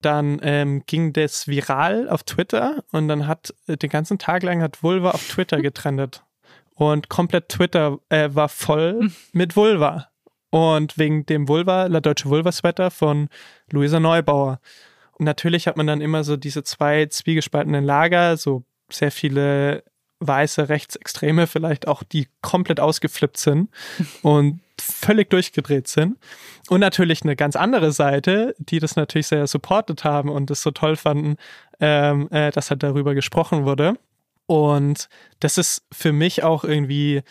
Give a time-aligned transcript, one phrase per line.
[0.00, 4.62] dann ähm, ging das viral auf Twitter und dann hat äh, den ganzen Tag lang
[4.62, 6.24] hat Vulva auf Twitter getrennt.
[6.74, 10.08] Und komplett Twitter äh, war voll mit Vulva.
[10.48, 13.28] Und wegen dem Vulva, La Deutsche Vulva-Sweater von
[13.70, 14.60] Luisa Neubauer.
[15.12, 19.84] Und natürlich hat man dann immer so diese zwei zwiegespaltenen Lager, so sehr viele
[20.20, 23.70] weiße Rechtsextreme vielleicht auch, die komplett ausgeflippt sind
[24.22, 26.18] und völlig durchgedreht sind.
[26.68, 30.70] Und natürlich eine ganz andere Seite, die das natürlich sehr supportet haben und es so
[30.70, 31.36] toll fanden,
[31.80, 33.94] ähm, äh, dass halt darüber gesprochen wurde.
[34.46, 37.22] Und das ist für mich auch irgendwie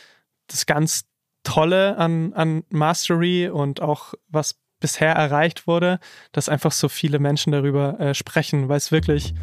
[0.48, 1.06] das ganz
[1.44, 6.00] Tolle an, an Mastery und auch was bisher erreicht wurde,
[6.32, 9.34] dass einfach so viele Menschen darüber äh, sprechen, weil es wirklich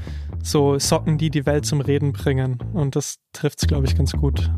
[0.42, 2.59] so Socken, die die Welt zum Reden bringen.
[2.73, 4.50] Und das trifft es, glaube ich, ganz gut.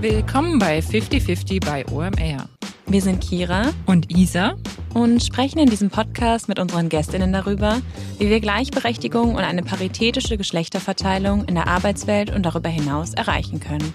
[0.00, 2.48] Willkommen bei 5050 bei OMR.
[2.86, 4.56] Wir sind Kira und Isa
[4.94, 7.82] und sprechen in diesem Podcast mit unseren Gästinnen darüber,
[8.18, 13.94] wie wir Gleichberechtigung und eine paritätische Geschlechterverteilung in der Arbeitswelt und darüber hinaus erreichen können.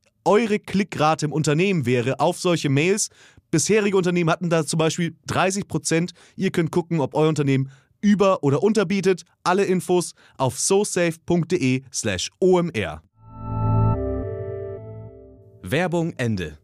[0.25, 3.09] eure Klickrate im Unternehmen wäre auf solche Mails.
[3.51, 6.11] Bisherige Unternehmen hatten da zum Beispiel 30 Prozent.
[6.35, 7.69] Ihr könnt gucken, ob euer Unternehmen
[8.01, 9.23] über- oder unterbietet.
[9.43, 13.01] Alle Infos auf sosafe.de/slash omr.
[15.63, 16.57] Werbung Ende.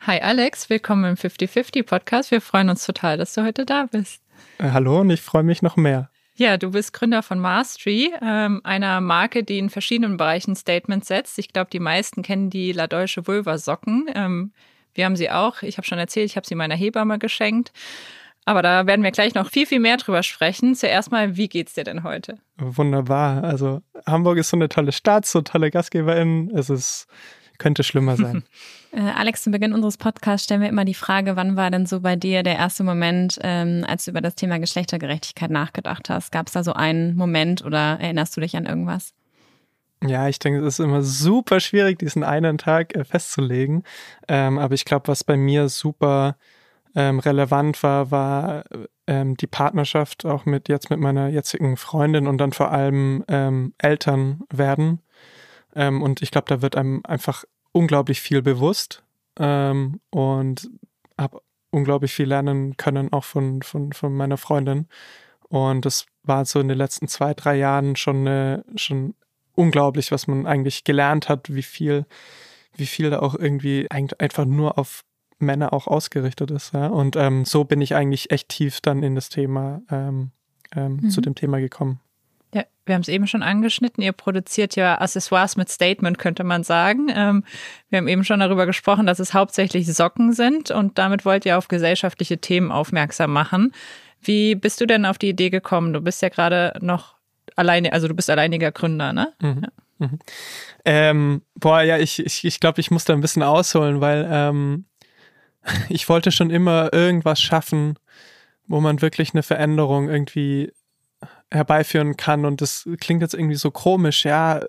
[0.00, 2.30] Hi Alex, willkommen im 50-50 Podcast.
[2.30, 4.22] Wir freuen uns total, dass du heute da bist.
[4.58, 6.10] Äh, hallo und ich freue mich noch mehr.
[6.34, 11.38] Ja, du bist Gründer von Mastery, ähm, einer Marke, die in verschiedenen Bereichen Statements setzt.
[11.38, 14.06] Ich glaube, die meisten kennen die La Deutsche Vulva Socken.
[14.14, 14.52] Ähm,
[14.94, 15.62] wir haben sie auch.
[15.62, 17.72] Ich habe schon erzählt, ich habe sie meiner Hebamme geschenkt.
[18.46, 20.74] Aber da werden wir gleich noch viel, viel mehr drüber sprechen.
[20.74, 22.38] Zuerst mal, wie geht's dir denn heute?
[22.56, 23.44] Wunderbar.
[23.44, 26.50] Also Hamburg ist so eine tolle Stadt, so tolle GastgeberInnen.
[26.56, 27.06] Es ist
[27.60, 28.42] könnte schlimmer sein.
[28.92, 32.00] Äh, Alex, zu Beginn unseres Podcasts stellen wir immer die Frage, wann war denn so
[32.00, 36.32] bei dir der erste Moment, ähm, als du über das Thema Geschlechtergerechtigkeit nachgedacht hast?
[36.32, 39.14] Gab es da so einen Moment oder erinnerst du dich an irgendwas?
[40.04, 43.84] Ja, ich denke, es ist immer super schwierig, diesen einen Tag äh, festzulegen.
[44.26, 46.36] Ähm, aber ich glaube, was bei mir super
[46.96, 48.64] ähm, relevant war, war
[49.06, 53.74] ähm, die Partnerschaft auch mit jetzt mit meiner jetzigen Freundin und dann vor allem ähm,
[53.78, 55.00] Eltern werden.
[55.74, 59.02] Ähm, und ich glaube, da wird einem einfach unglaublich viel bewusst
[59.38, 60.70] ähm, und
[61.18, 64.88] habe unglaublich viel lernen können, auch von, von, von meiner Freundin.
[65.48, 69.14] Und das war so in den letzten zwei, drei Jahren schon, eine, schon
[69.54, 72.06] unglaublich, was man eigentlich gelernt hat, wie viel,
[72.76, 75.04] wie viel da auch irgendwie einfach nur auf
[75.38, 76.74] Männer auch ausgerichtet ist.
[76.74, 76.88] Ja?
[76.88, 80.30] Und ähm, so bin ich eigentlich echt tief dann in das Thema, ähm,
[80.74, 81.10] ähm, mhm.
[81.10, 82.00] zu dem Thema gekommen.
[82.90, 84.02] Wir haben es eben schon angeschnitten.
[84.02, 87.06] Ihr produziert ja Accessoires mit Statement, könnte man sagen.
[87.14, 87.44] Ähm,
[87.88, 91.56] wir haben eben schon darüber gesprochen, dass es hauptsächlich Socken sind und damit wollt ihr
[91.56, 93.72] auf gesellschaftliche Themen aufmerksam machen.
[94.20, 95.92] Wie bist du denn auf die Idee gekommen?
[95.92, 97.14] Du bist ja gerade noch
[97.54, 99.32] alleine, also du bist alleiniger Gründer, ne?
[99.40, 99.62] Mhm.
[99.62, 99.68] Ja.
[100.08, 100.18] Mhm.
[100.84, 104.86] Ähm, boah, ja, ich, ich, ich glaube, ich muss da ein bisschen ausholen, weil ähm,
[105.88, 108.00] ich wollte schon immer irgendwas schaffen,
[108.66, 110.72] wo man wirklich eine Veränderung irgendwie
[111.50, 112.44] herbeiführen kann.
[112.44, 114.60] Und das klingt jetzt irgendwie so komisch, ja,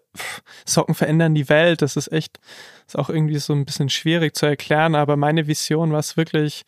[0.66, 1.82] Socken verändern die Welt.
[1.82, 2.40] Das ist echt,
[2.88, 4.96] ist auch irgendwie so ein bisschen schwierig zu erklären.
[4.96, 6.64] Aber meine Vision war es wirklich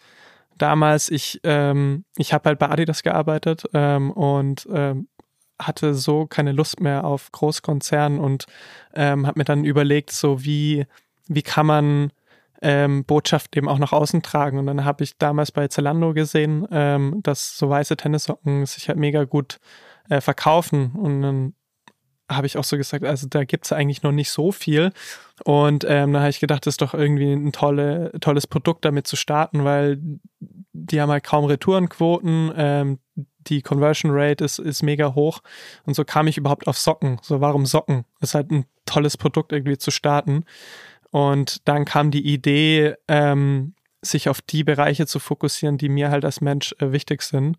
[0.58, 5.08] damals, ich, ähm, ich habe halt bei Adidas gearbeitet ähm, und ähm,
[5.60, 8.46] hatte so keine Lust mehr auf Großkonzernen und
[8.94, 10.86] ähm, habe mir dann überlegt, so wie,
[11.28, 12.12] wie kann man
[12.62, 14.58] ähm, Botschaft eben auch nach außen tragen.
[14.58, 18.98] Und dann habe ich damals bei Zalando gesehen, ähm, dass so weiße Tennissocken sich halt
[18.98, 19.60] mega gut
[20.10, 20.92] äh, verkaufen.
[20.92, 21.54] Und dann
[22.30, 24.92] habe ich auch so gesagt, also da gibt es eigentlich noch nicht so viel.
[25.44, 29.08] Und ähm, da habe ich gedacht, das ist doch irgendwie ein tolle, tolles Produkt damit
[29.08, 30.00] zu starten, weil
[30.74, 35.42] die haben halt kaum Retourenquoten, ähm, die Conversion Rate ist, ist mega hoch.
[35.86, 37.20] Und so kam ich überhaupt auf Socken.
[37.22, 38.06] So, warum Socken?
[38.20, 40.46] Das ist halt ein tolles Produkt irgendwie zu starten.
[41.12, 46.26] Und dann kam die Idee, ähm, sich auf die Bereiche zu fokussieren, die mir halt
[46.26, 47.58] als Mensch äh, wichtig sind.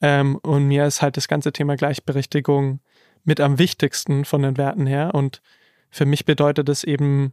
[0.00, 2.80] Ähm, und mir ist halt das ganze Thema Gleichberechtigung
[3.24, 5.14] mit am wichtigsten von den Werten her.
[5.14, 5.42] Und
[5.90, 7.32] für mich bedeutet es eben,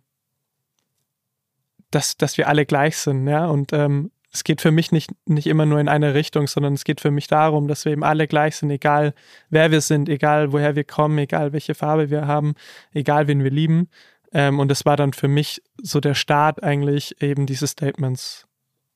[1.92, 3.46] dass, dass wir alle gleich sind, ja.
[3.46, 6.84] Und ähm, es geht für mich nicht, nicht immer nur in eine Richtung, sondern es
[6.84, 9.14] geht für mich darum, dass wir eben alle gleich sind, egal
[9.50, 12.56] wer wir sind, egal woher wir kommen, egal welche Farbe wir haben,
[12.92, 13.90] egal wen wir lieben.
[14.34, 18.46] Ähm, und es war dann für mich so der Start eigentlich eben diese Statements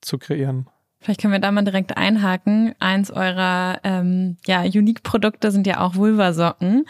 [0.02, 0.68] zu kreieren.
[1.02, 2.76] Vielleicht können wir da mal direkt einhaken.
[2.80, 6.86] Eins eurer ähm, ja, Unique-Produkte sind ja auch Vulva-Socken.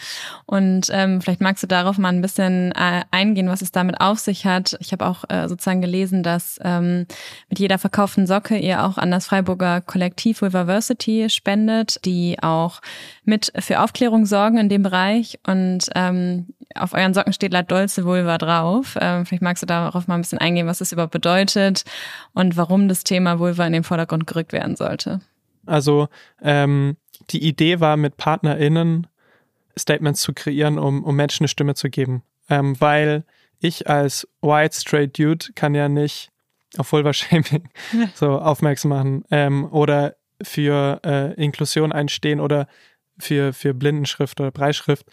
[0.47, 4.17] Und ähm, vielleicht magst du darauf mal ein bisschen äh, eingehen, was es damit auf
[4.17, 4.75] sich hat.
[4.79, 7.06] Ich habe auch äh, sozusagen gelesen, dass ähm,
[7.50, 12.81] mit jeder verkauften Socke ihr auch an das Freiburger Kollektiv Vulvaversity spendet, die auch
[13.25, 15.38] mit für Aufklärung sorgen in dem Bereich.
[15.45, 18.98] Und ähm, auf euren Socken steht La Dolce Vulva drauf.
[19.00, 21.83] Ähm, vielleicht magst du darauf mal ein bisschen eingehen, was das überhaupt bedeutet
[22.33, 25.21] und warum das Thema Vulva in den Vordergrund gerückt werden sollte.
[25.66, 26.07] Also
[26.42, 26.98] ähm,
[27.31, 29.07] die Idee war, mit PartnerInnen
[29.77, 32.24] Statements zu kreieren, um, um Menschen eine Stimme zu geben.
[32.50, 33.24] Ähm, weil
[33.60, 36.31] ich als white straight Dude kann ja nicht
[36.77, 37.69] auf Vulva-Shaming
[38.13, 42.68] so aufmerksam machen ähm, oder für äh, Inklusion einstehen oder
[43.18, 45.06] für, für Blindenschrift oder Breitschrift.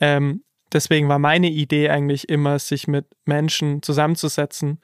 [0.00, 0.43] Ähm,
[0.74, 4.80] deswegen war meine Idee eigentlich immer, sich mit Menschen zusammenzusetzen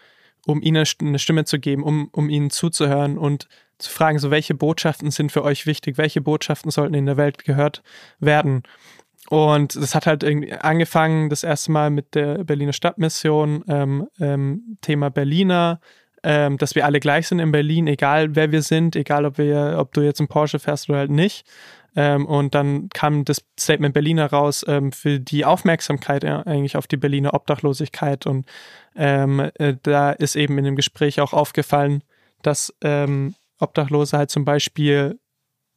[0.47, 3.49] um ihnen eine Stimme zu geben, um, um ihnen zuzuhören und
[3.79, 7.45] zu fragen, so welche Botschaften sind für euch wichtig, welche Botschaften sollten in der Welt
[7.45, 7.83] gehört
[8.19, 8.63] werden.
[9.29, 14.79] Und das hat halt irgendwie angefangen, das erste Mal mit der Berliner Stadtmission, ähm, ähm,
[14.81, 15.81] Thema Berliner,
[16.23, 19.77] ähm, dass wir alle gleich sind in Berlin, egal wer wir sind, egal ob wir,
[19.79, 21.47] ob du jetzt einen Porsche fährst oder halt nicht.
[21.97, 26.87] Ähm, und dann kam das Statement Berliner raus ähm, für die Aufmerksamkeit ja, eigentlich auf
[26.87, 28.27] die Berliner Obdachlosigkeit.
[28.27, 28.47] Und
[28.97, 32.03] ähm, äh, da ist eben in dem Gespräch auch aufgefallen,
[32.43, 35.19] dass ähm, Obdachlose halt zum Beispiel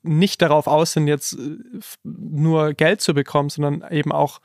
[0.03, 1.57] nicht darauf aus sind, jetzt äh,
[2.03, 4.39] nur Geld zu bekommen, sondern eben auch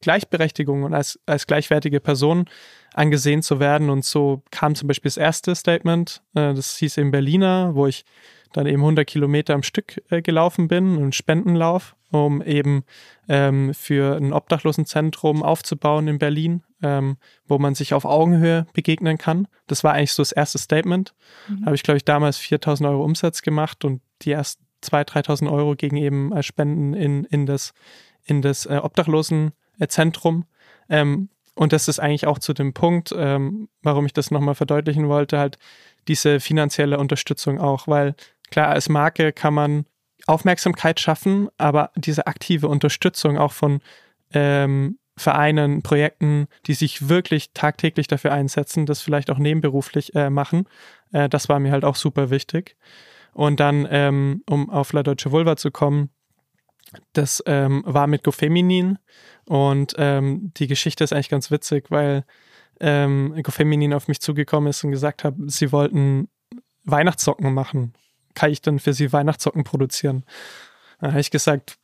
[0.00, 2.46] Gleichberechtigung und als, als gleichwertige Person
[2.92, 3.88] angesehen zu werden.
[3.90, 8.04] Und so kam zum Beispiel das erste Statement, äh, das hieß eben Berliner, wo ich
[8.52, 12.84] dann eben 100 Kilometer am Stück äh, gelaufen bin, einen Spendenlauf, um eben
[13.28, 17.16] ähm, für ein Obdachlosenzentrum aufzubauen in Berlin, ähm,
[17.46, 19.48] wo man sich auf Augenhöhe begegnen kann.
[19.66, 21.14] Das war eigentlich so das erste Statement.
[21.48, 21.60] Mhm.
[21.60, 25.52] Da habe ich, glaube ich, damals 4000 Euro Umsatz gemacht und die ersten 2.000, 3.000
[25.52, 27.72] Euro gegen eben als Spenden in, in das,
[28.24, 30.44] in das äh, Obdachlosenzentrum.
[30.88, 35.08] Ähm, und das ist eigentlich auch zu dem Punkt, ähm, warum ich das nochmal verdeutlichen
[35.08, 35.58] wollte, halt
[36.08, 38.14] diese finanzielle Unterstützung auch, weil
[38.52, 39.86] Klar, als Marke kann man
[40.26, 43.80] Aufmerksamkeit schaffen, aber diese aktive Unterstützung auch von
[44.34, 50.68] ähm, Vereinen, Projekten, die sich wirklich tagtäglich dafür einsetzen, das vielleicht auch nebenberuflich äh, machen,
[51.12, 52.76] äh, das war mir halt auch super wichtig.
[53.32, 56.10] Und dann, ähm, um auf La Deutsche Vulva zu kommen,
[57.14, 58.98] das ähm, war mit GoFeminin
[59.46, 62.26] und ähm, die Geschichte ist eigentlich ganz witzig, weil
[62.80, 66.28] ähm, GoFeminin auf mich zugekommen ist und gesagt hat, sie wollten
[66.84, 67.94] Weihnachtssocken machen
[68.34, 70.24] kann ich dann für sie Weihnachtssocken produzieren?
[71.00, 71.78] Da habe ich gesagt,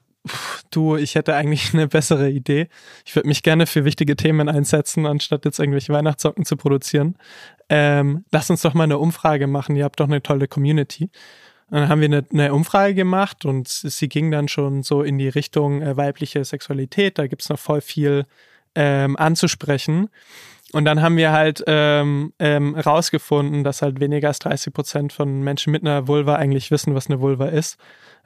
[0.70, 2.68] du, ich hätte eigentlich eine bessere Idee.
[3.04, 7.16] Ich würde mich gerne für wichtige Themen einsetzen, anstatt jetzt irgendwelche Weihnachtssocken zu produzieren.
[7.68, 9.76] Ähm, lass uns doch mal eine Umfrage machen.
[9.76, 11.10] Ihr habt doch eine tolle Community.
[11.70, 15.18] Und dann haben wir eine, eine, Umfrage gemacht und sie ging dann schon so in
[15.18, 17.18] die Richtung äh, weibliche Sexualität.
[17.18, 18.24] Da gibt es noch voll viel
[18.74, 20.08] ähm, anzusprechen.
[20.72, 25.40] Und dann haben wir halt ähm, ähm, rausgefunden, dass halt weniger als 30 Prozent von
[25.40, 27.78] Menschen mit einer Vulva eigentlich wissen, was eine Vulva ist.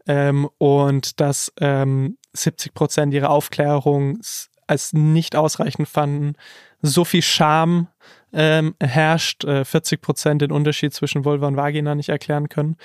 [0.06, 4.18] Ähm, und dass ähm, 70 Prozent ihre Aufklärung
[4.66, 6.34] als nicht ausreichend fanden.
[6.80, 7.88] So viel Scham
[8.32, 12.76] ähm, herrscht, äh, 40 Prozent den Unterschied zwischen Vulva und Vagina nicht erklären können.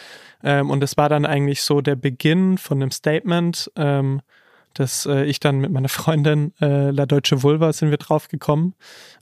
[0.43, 4.21] Ähm, und das war dann eigentlich so der Beginn von einem Statement, ähm,
[4.79, 8.75] dass äh, ich dann mit meiner Freundin äh, La Deutsche Vulva sind wir drauf gekommen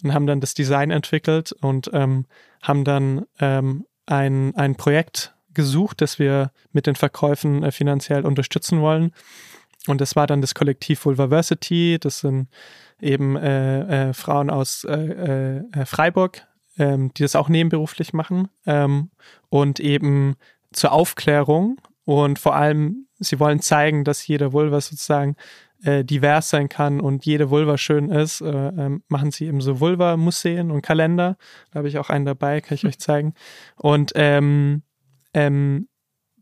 [0.03, 2.25] und haben dann das Design entwickelt und ähm,
[2.61, 8.81] haben dann ähm, ein, ein Projekt gesucht, das wir mit den Verkäufen äh, finanziell unterstützen
[8.81, 9.11] wollen.
[9.87, 11.97] Und das war dann das Kollektiv Vulvaversity.
[11.99, 12.49] Das sind
[12.99, 16.45] eben äh, äh, Frauen aus äh, äh, Freiburg
[16.77, 19.09] ähm, die das auch nebenberuflich machen ähm,
[19.49, 20.35] und eben
[20.71, 25.35] zur Aufklärung und vor allem, sie wollen zeigen, dass jede Vulva sozusagen
[25.83, 29.79] äh, divers sein kann und jede Vulva schön ist, äh, ähm, machen sie eben so
[29.79, 31.37] Vulva-Museen und Kalender.
[31.71, 32.89] Da habe ich auch einen dabei, kann ich hm.
[32.89, 33.33] euch zeigen.
[33.75, 34.83] Und ähm,
[35.33, 35.87] ähm,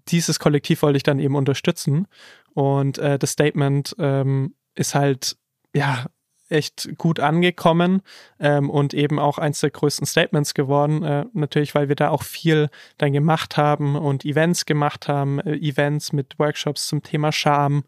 [0.08, 2.08] dieses Kollektiv wollte ich dann eben unterstützen.
[2.54, 5.38] Und äh, das Statement ähm, ist halt,
[5.74, 6.06] ja,
[6.54, 8.02] echt gut angekommen
[8.40, 11.04] ähm, und eben auch eins der größten Statements geworden.
[11.04, 15.56] Äh, natürlich, weil wir da auch viel dann gemacht haben und Events gemacht haben, äh,
[15.56, 17.84] Events mit Workshops zum Thema Scham.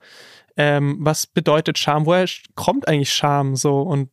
[0.58, 2.06] Ähm, was bedeutet Scham?
[2.06, 4.10] Woher kommt eigentlich Scham so und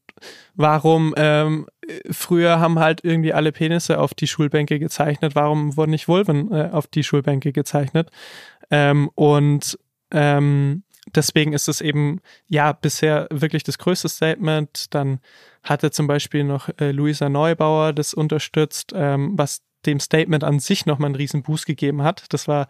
[0.54, 1.66] warum ähm,
[2.10, 6.70] früher haben halt irgendwie alle Penisse auf die Schulbänke gezeichnet, warum wurden nicht Vulven äh,
[6.72, 8.10] auf die Schulbänke gezeichnet?
[8.70, 9.78] Ähm, und
[10.10, 14.94] ähm, deswegen ist es eben ja bisher wirklich das größte Statement.
[14.94, 15.20] Dann
[15.62, 20.86] hatte zum Beispiel noch äh, Luisa Neubauer das unterstützt, ähm, was dem Statement an sich
[20.86, 22.24] nochmal einen riesen Boost gegeben hat.
[22.30, 22.68] Das war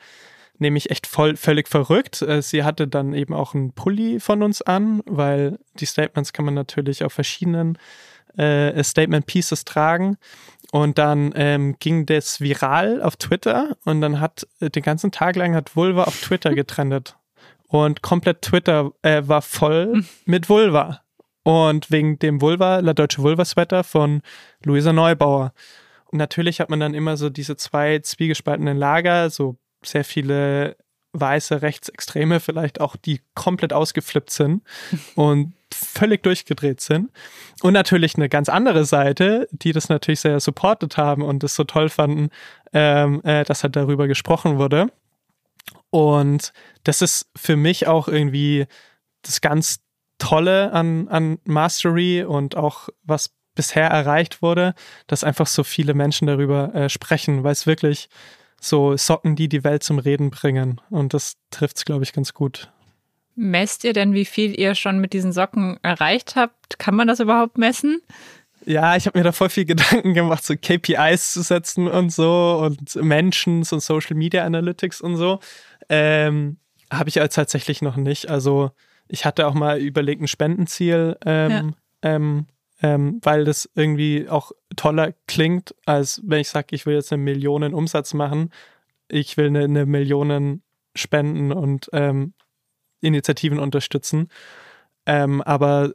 [0.59, 2.23] nämlich echt voll, völlig verrückt.
[2.23, 6.45] Äh, sie hatte dann eben auch einen Pulli von uns an, weil die Statements kann
[6.45, 7.79] man natürlich auf verschiedenen
[8.37, 10.17] äh, Statement Pieces tragen.
[10.71, 15.37] Und dann ähm, ging das viral auf Twitter und dann hat äh, den ganzen Tag
[15.37, 17.15] lang hat Vulva auf Twitter getrennt
[17.73, 20.07] und komplett Twitter äh, war voll hm.
[20.26, 21.00] mit Vulva.
[21.43, 24.21] Und wegen dem Vulva, La Deutsche Vulva-Sweater von
[24.62, 25.55] Luisa Neubauer.
[26.05, 30.76] Und natürlich hat man dann immer so diese zwei zwiegespaltenen Lager, so sehr viele
[31.14, 34.62] weiße Rechtsextreme vielleicht auch, die komplett ausgeflippt sind
[35.17, 37.11] und völlig durchgedreht sind.
[37.62, 41.64] Und natürlich eine ganz andere Seite, die das natürlich sehr supportet haben und es so
[41.64, 42.29] toll fanden,
[42.75, 44.88] ähm, äh, dass halt darüber gesprochen wurde.
[45.90, 46.52] Und
[46.85, 48.66] das ist für mich auch irgendwie
[49.23, 49.81] das ganz
[50.19, 54.75] Tolle an, an Mastery und auch was bisher erreicht wurde,
[55.07, 58.09] dass einfach so viele Menschen darüber äh, sprechen, weil es wirklich
[58.61, 60.81] so Socken, die die Welt zum Reden bringen.
[60.90, 62.71] Und das trifft es, glaube ich, ganz gut.
[63.35, 66.78] Messt ihr denn, wie viel ihr schon mit diesen Socken erreicht habt?
[66.78, 68.00] Kann man das überhaupt messen?
[68.64, 72.61] Ja, ich habe mir da voll viel Gedanken gemacht, so KPIs zu setzen und so
[72.64, 75.40] und Mentions und Social Media Analytics und so.
[75.88, 76.59] Ähm,
[76.90, 78.31] Habe ich als tatsächlich noch nicht.
[78.31, 78.71] Also
[79.09, 82.14] ich hatte auch mal überlegt, ein Spendenziel, ähm, ja.
[82.14, 82.47] ähm,
[82.83, 87.23] ähm, weil das irgendwie auch toller klingt, als wenn ich sage, ich will jetzt eine
[87.23, 88.50] Million Umsatz machen.
[89.09, 90.62] Ich will eine, eine Million
[90.95, 92.35] spenden und ähm,
[93.00, 94.28] Initiativen unterstützen.
[95.07, 95.95] Ähm, aber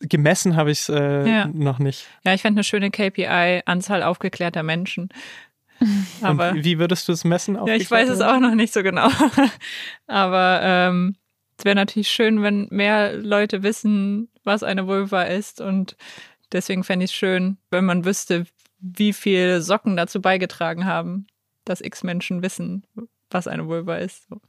[0.00, 1.46] gemessen habe ich es äh, ja.
[1.46, 2.06] noch nicht.
[2.24, 5.08] Ja, ich fände eine schöne KPI, Anzahl aufgeklärter Menschen.
[6.22, 7.58] Aber Und wie würdest du es messen?
[7.66, 9.08] Ja, ich weiß es auch noch nicht so genau.
[10.06, 11.16] Aber ähm,
[11.56, 15.60] es wäre natürlich schön, wenn mehr Leute wissen, was eine Vulva ist.
[15.60, 15.96] Und
[16.52, 18.46] deswegen fände ich es schön, wenn man wüsste,
[18.80, 21.26] wie viele Socken dazu beigetragen haben,
[21.64, 22.84] dass X Menschen wissen,
[23.30, 24.28] was eine Vulva ist.
[24.28, 24.40] So.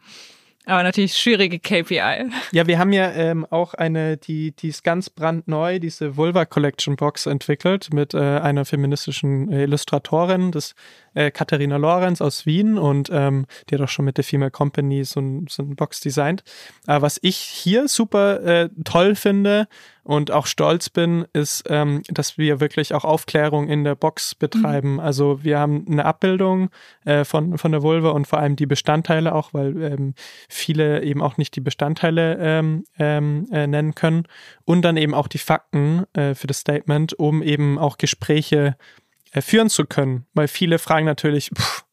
[0.69, 2.29] Aber natürlich schwierige KPI.
[2.51, 6.95] Ja, wir haben ja ähm, auch eine, die, die ist ganz brandneu, diese Vulva Collection
[6.95, 10.75] Box entwickelt mit äh, einer feministischen Illustratorin, das
[11.13, 15.03] äh, Katharina Lorenz aus Wien und ähm, die hat auch schon mit der Female Company
[15.03, 16.43] so ein, so ein Box designt.
[16.85, 19.67] Aber was ich hier super äh, toll finde
[20.09, 24.93] und auch stolz bin, ist, ähm, dass wir wirklich auch Aufklärung in der Box betreiben.
[24.93, 24.99] Mhm.
[24.99, 26.71] Also wir haben eine Abbildung
[27.05, 30.13] äh, von, von der Vulva und vor allem die Bestandteile auch, weil ähm,
[30.49, 34.23] viele eben auch nicht die Bestandteile ähm, ähm, äh, nennen können.
[34.65, 38.77] Und dann eben auch die Fakten äh, für das Statement, um eben auch Gespräche
[39.33, 40.25] führen zu können.
[40.33, 41.85] Weil viele fragen natürlich, pff,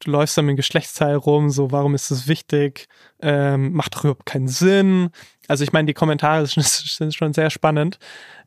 [0.00, 2.88] du läufst da mit dem Geschlechtsteil rum, so warum ist das wichtig?
[3.20, 5.10] Ähm, macht doch überhaupt keinen Sinn.
[5.48, 7.98] Also ich meine, die Kommentare sind schon sehr spannend.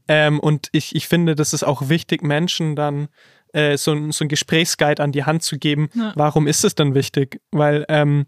[0.07, 3.07] Ähm, und ich, ich finde, das ist auch wichtig, Menschen dann
[3.53, 5.89] äh, so, so ein Gesprächsguide an die Hand zu geben.
[5.93, 6.11] Ja.
[6.15, 7.39] Warum ist es denn wichtig?
[7.51, 8.25] Weil ähm,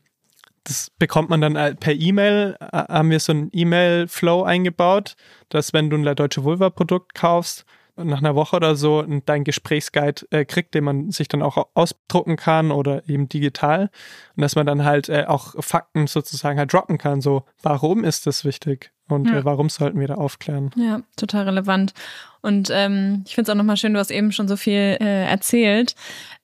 [0.64, 5.16] das bekommt man dann äh, per E-Mail, äh, haben wir so einen E-Mail-Flow eingebaut,
[5.50, 7.66] dass wenn du ein Deutsche Vulva-Produkt kaufst,
[7.98, 12.36] nach einer Woche oder so dein Gesprächsguide äh, kriegt, den man sich dann auch ausdrucken
[12.36, 13.90] kann oder eben digital.
[14.36, 17.22] Und dass man dann halt äh, auch Fakten sozusagen halt droppen kann.
[17.22, 18.92] So, warum ist das wichtig?
[19.08, 19.38] Und ja.
[19.38, 20.72] äh, warum sollten wir da aufklären?
[20.76, 21.94] Ja, total relevant.
[22.42, 25.26] Und ähm, ich finde es auch nochmal schön, du hast eben schon so viel äh,
[25.26, 25.96] erzählt.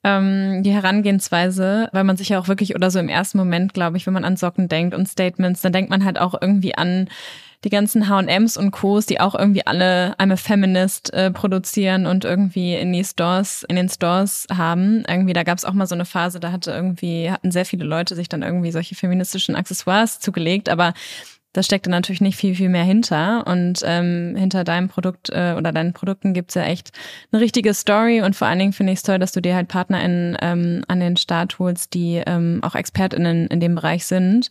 [0.03, 3.97] Ähm, die Herangehensweise, weil man sich ja auch wirklich oder so im ersten Moment, glaube
[3.97, 7.07] ich, wenn man an Socken denkt und Statements, dann denkt man halt auch irgendwie an
[7.63, 12.25] die ganzen H&Ms und Co's, die auch irgendwie alle I'm a Feminist äh, produzieren und
[12.25, 15.03] irgendwie in die Stores, in den Stores haben.
[15.07, 17.85] Irgendwie, da gab es auch mal so eine Phase, da hatte irgendwie, hatten sehr viele
[17.85, 20.93] Leute sich dann irgendwie solche feministischen Accessoires zugelegt, aber
[21.53, 23.45] da steckt dann natürlich nicht viel, viel mehr hinter.
[23.45, 26.91] Und ähm, hinter deinem Produkt äh, oder deinen Produkten gibt's ja echt
[27.31, 28.21] eine richtige Story.
[28.21, 30.99] Und vor allen Dingen finde ich es toll, dass du dir halt PartnerInnen ähm, an
[30.99, 34.49] den Start holst, die ähm, auch ExpertInnen in dem Bereich sind.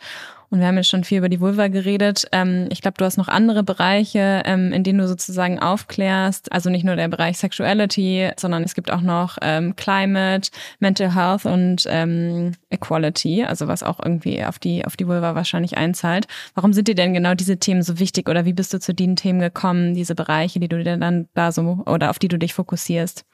[0.50, 2.26] Und wir haben jetzt schon viel über die Vulva geredet.
[2.32, 6.50] Ähm, ich glaube, du hast noch andere Bereiche, ähm, in denen du sozusagen aufklärst.
[6.50, 11.46] Also nicht nur der Bereich Sexuality, sondern es gibt auch noch ähm, Climate, Mental Health
[11.46, 16.26] und ähm, Equality, also was auch irgendwie auf die, auf die Vulva wahrscheinlich einzahlt.
[16.54, 19.14] Warum sind dir denn genau diese Themen so wichtig oder wie bist du zu den
[19.14, 22.54] Themen gekommen, diese Bereiche, die du dir dann da so oder auf die du dich
[22.54, 23.24] fokussierst?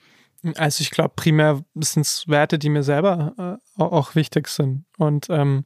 [0.57, 4.85] Also ich glaube, primär sind es Werte, die mir selber äh, auch wichtig sind.
[4.99, 5.65] Und ähm,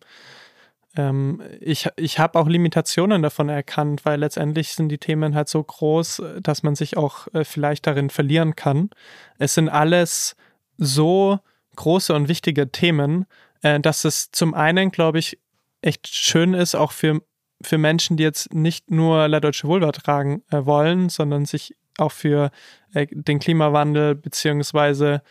[0.97, 5.63] ähm, ich, ich habe auch Limitationen davon erkannt, weil letztendlich sind die Themen halt so
[5.63, 8.91] groß, dass man sich auch äh, vielleicht darin verlieren kann.
[9.39, 10.37] Es sind alles
[10.79, 11.39] so
[11.77, 13.27] große und wichtige Themen,
[13.63, 15.39] äh, dass es zum einen, glaube ich,
[15.83, 17.23] echt schön ist, auch für,
[17.63, 22.13] für Menschen, die jetzt nicht nur La Deutsche Vulva tragen äh, wollen, sondern sich auch
[22.13, 22.51] für
[22.95, 25.23] äh, den Klimawandel beziehungsweise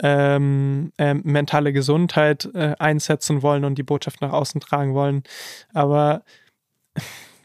[0.00, 5.22] ähm, äh, mentale Gesundheit äh, einsetzen wollen und die Botschaft nach außen tragen wollen.
[5.72, 6.22] Aber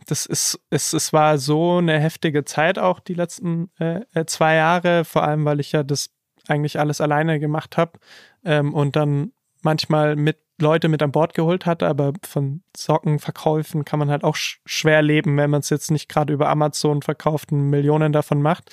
[0.08, 4.56] das ist, es, es war so eine heftige Zeit auch die letzten äh, äh zwei
[4.56, 6.10] Jahre, vor allem weil ich ja das
[6.48, 8.00] eigentlich alles alleine gemacht habe
[8.44, 14.00] ähm, und dann manchmal mit Leute mit an Bord geholt hatte, aber von Sockenverkäufen kann
[14.00, 17.52] man halt auch sch schwer leben, wenn man es jetzt nicht gerade über Amazon verkauft
[17.52, 18.70] und Millionen davon macht.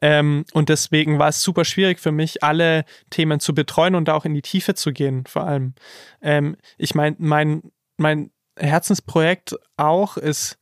[0.00, 4.14] Ähm, und deswegen war es super schwierig für mich, alle Themen zu betreuen und da
[4.14, 5.74] auch in die Tiefe zu gehen, vor allem.
[6.22, 7.62] Ähm, ich meine, mein,
[7.96, 10.58] mein Herzensprojekt auch ist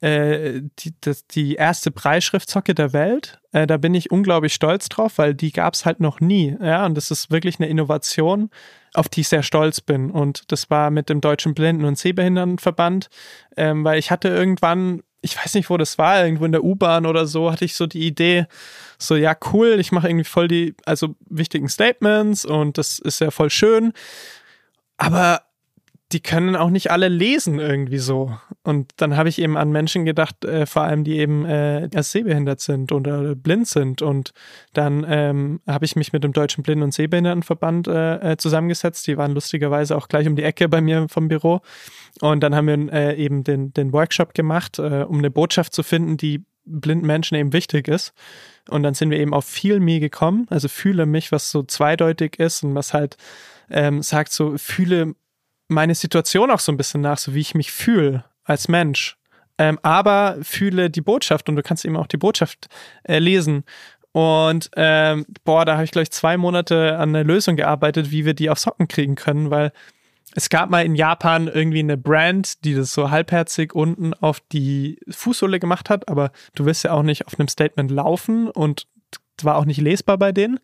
[0.00, 3.40] äh, die, das, die erste Preisschriftzocke der Welt.
[3.52, 6.56] Äh, da bin ich unglaublich stolz drauf, weil die gab es halt noch nie.
[6.60, 8.50] Ja, und das ist wirklich eine Innovation,
[8.92, 10.10] auf die ich sehr stolz bin.
[10.10, 13.08] Und das war mit dem Deutschen Blinden- und Sehbehindertenverband,
[13.56, 17.06] ähm, weil ich hatte irgendwann ich weiß nicht, wo das war, irgendwo in der U-Bahn
[17.06, 18.46] oder so, hatte ich so die Idee,
[18.98, 23.30] so, ja, cool, ich mache irgendwie voll die, also wichtigen Statements und das ist ja
[23.30, 23.94] voll schön.
[24.98, 25.42] Aber
[26.14, 28.38] die können auch nicht alle lesen irgendwie so.
[28.62, 32.60] Und dann habe ich eben an Menschen gedacht, äh, vor allem die eben äh, sehbehindert
[32.60, 34.00] sind oder blind sind.
[34.00, 34.32] Und
[34.74, 39.08] dann ähm, habe ich mich mit dem Deutschen Blinden- und Sehbehindertenverband äh, äh, zusammengesetzt.
[39.08, 41.62] Die waren lustigerweise auch gleich um die Ecke bei mir vom Büro.
[42.20, 45.82] Und dann haben wir äh, eben den, den Workshop gemacht, äh, um eine Botschaft zu
[45.82, 48.12] finden, die blinden Menschen eben wichtig ist.
[48.70, 52.38] Und dann sind wir eben auf Feel Me gekommen, also fühle mich, was so zweideutig
[52.38, 53.16] ist und was halt
[53.68, 55.16] ähm, sagt so, fühle
[55.68, 59.16] meine Situation auch so ein bisschen nach, so wie ich mich fühle als Mensch.
[59.56, 62.68] Ähm, aber fühle die Botschaft und du kannst eben auch die Botschaft
[63.04, 63.64] äh, lesen.
[64.12, 68.24] Und ähm, boah, da habe ich, glaube ich, zwei Monate an einer Lösung gearbeitet, wie
[68.24, 69.72] wir die auf Socken kriegen können, weil
[70.34, 74.98] es gab mal in Japan irgendwie eine Brand, die das so halbherzig unten auf die
[75.08, 78.86] Fußsohle gemacht hat, aber du wirst ja auch nicht auf einem Statement laufen und
[79.42, 80.58] war auch nicht lesbar bei denen.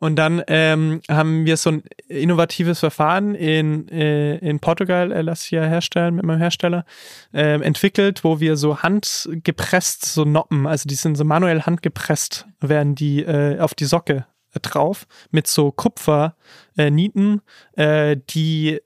[0.00, 5.44] Und dann ähm, haben wir so ein innovatives Verfahren in, äh, in Portugal, äh, lass
[5.44, 6.84] ich ja herstellen mit meinem Hersteller,
[7.32, 12.94] äh, entwickelt, wo wir so handgepresst, so Noppen, also die sind so manuell handgepresst, werden
[12.94, 14.26] die äh, auf die Socke
[14.60, 17.40] drauf mit so Kupfernieten,
[17.76, 18.80] äh, die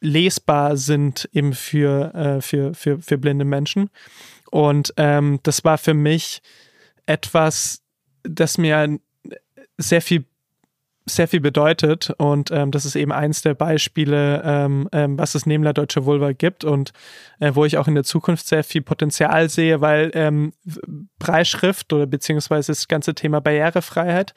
[0.00, 3.90] lesbar sind eben für, äh, für, für, für blinde Menschen.
[4.50, 6.42] Und ähm, das war für mich
[7.06, 7.82] etwas,
[8.22, 8.98] das mir
[9.78, 10.26] sehr viel
[11.06, 15.44] sehr viel bedeutet und ähm, das ist eben eins der Beispiele, ähm, ähm, was es
[15.44, 16.92] neben der Deutsche Vulva gibt und
[17.40, 20.54] äh, wo ich auch in der Zukunft sehr viel Potenzial sehe, weil ähm,
[21.18, 24.32] Breitschrift oder beziehungsweise das ganze Thema Barrierefreiheit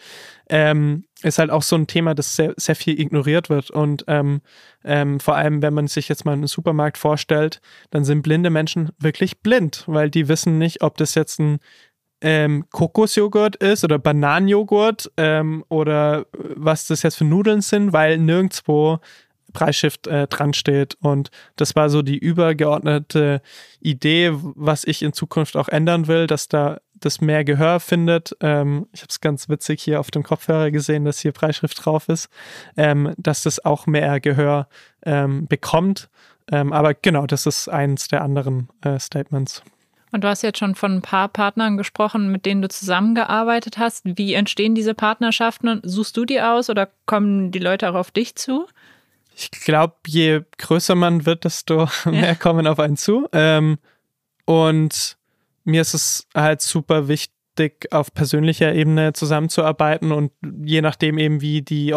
[0.50, 4.42] ähm, ist halt auch so ein Thema, das sehr, sehr viel ignoriert wird und ähm,
[4.84, 8.92] ähm, vor allem, wenn man sich jetzt mal einen Supermarkt vorstellt, dann sind blinde Menschen
[9.00, 11.60] wirklich blind, weil die wissen nicht, ob das jetzt ein
[12.22, 19.00] ähm, Kokosjoghurt ist oder Bananenjoghurt ähm, oder was das jetzt für Nudeln sind, weil nirgendwo
[19.54, 20.96] Preisschiff äh, dran steht.
[21.02, 23.42] Und das war so die übergeordnete
[23.80, 28.36] Idee, was ich in Zukunft auch ändern will, dass da das mehr Gehör findet.
[28.42, 32.10] Ähm, ich habe es ganz witzig hier auf dem Kopfhörer gesehen, dass hier Preisschrift drauf
[32.10, 32.30] ist,
[32.76, 34.68] ähm, dass das auch mehr Gehör
[35.06, 36.10] ähm, bekommt.
[36.52, 39.64] Ähm, aber genau, das ist eins der anderen äh, Statements.
[40.12, 44.04] Und du hast jetzt schon von ein paar Partnern gesprochen, mit denen du zusammengearbeitet hast.
[44.06, 45.82] Wie entstehen diese Partnerschaften?
[45.84, 48.68] Suchst du die aus oder kommen die Leute auch auf dich zu?
[49.36, 53.28] Ich glaube, je größer man wird, desto mehr kommen auf einen zu.
[53.34, 53.78] Ähm,
[54.46, 55.18] und
[55.66, 57.34] mir ist es halt super wichtig,
[57.92, 60.32] auf persönlicher Ebene zusammenzuarbeiten und
[60.64, 61.94] je nachdem eben, wie die,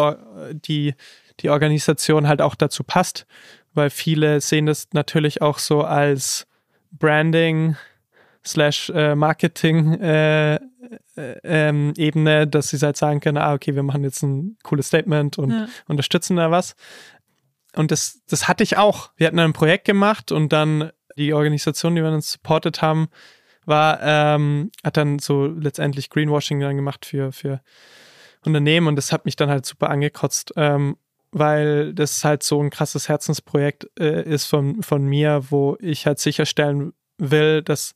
[0.51, 0.95] die,
[1.39, 3.25] die Organisation halt auch dazu passt,
[3.73, 6.47] weil viele sehen das natürlich auch so als
[6.91, 7.77] Branding
[8.45, 10.59] slash äh, Marketing äh, äh,
[11.43, 15.37] ähm, Ebene, dass sie halt sagen können, ah, okay, wir machen jetzt ein cooles Statement
[15.37, 15.67] und Ja.
[15.87, 16.75] unterstützen da was.
[17.75, 19.11] Und das, das hatte ich auch.
[19.15, 23.09] Wir hatten ein Projekt gemacht und dann die Organisation, die wir uns supportet haben,
[23.65, 27.61] war, ähm, hat dann so letztendlich Greenwashing dann gemacht für, für
[28.43, 30.97] Unternehmen und das hat mich dann halt super angekotzt, ähm,
[31.31, 36.19] weil das halt so ein krasses Herzensprojekt äh, ist von, von mir, wo ich halt
[36.19, 37.93] sicherstellen will, dass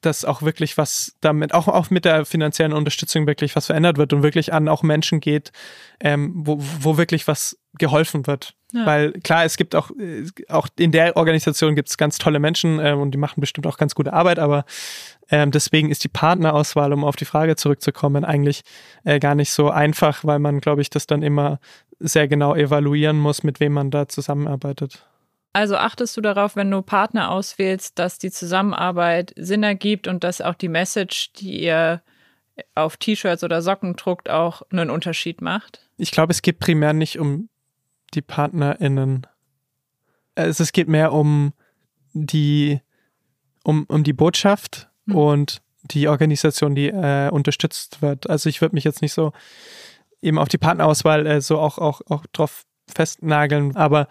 [0.00, 4.12] dass auch wirklich was damit, auch, auch mit der finanziellen Unterstützung wirklich was verändert wird
[4.12, 5.52] und wirklich an auch Menschen geht,
[6.00, 8.54] ähm, wo, wo wirklich was geholfen wird.
[8.72, 8.86] Ja.
[8.86, 12.78] Weil klar, es gibt auch, äh, auch in der Organisation gibt es ganz tolle Menschen
[12.80, 14.64] ähm, und die machen bestimmt auch ganz gute Arbeit, aber
[15.30, 18.62] ähm, deswegen ist die Partnerauswahl, um auf die Frage zurückzukommen, eigentlich
[19.04, 21.60] äh, gar nicht so einfach, weil man, glaube ich, das dann immer
[21.98, 25.06] sehr genau evaluieren muss, mit wem man da zusammenarbeitet.
[25.52, 30.40] Also achtest du darauf, wenn du Partner auswählst, dass die Zusammenarbeit Sinn ergibt und dass
[30.40, 32.02] auch die Message, die ihr
[32.74, 35.80] auf T-Shirts oder Socken druckt, auch einen Unterschied macht?
[35.96, 37.48] Ich glaube, es geht primär nicht um
[38.14, 39.26] die PartnerInnen.
[40.36, 41.52] Also es geht mehr um
[42.12, 42.80] die,
[43.64, 45.16] um, um die Botschaft Hm.
[45.16, 48.28] und die Organisation, die äh, unterstützt wird.
[48.28, 49.32] Also ich würde mich jetzt nicht so
[50.22, 54.08] eben auf die Partnerauswahl äh, so auch, auch, auch drauf festnageln, aber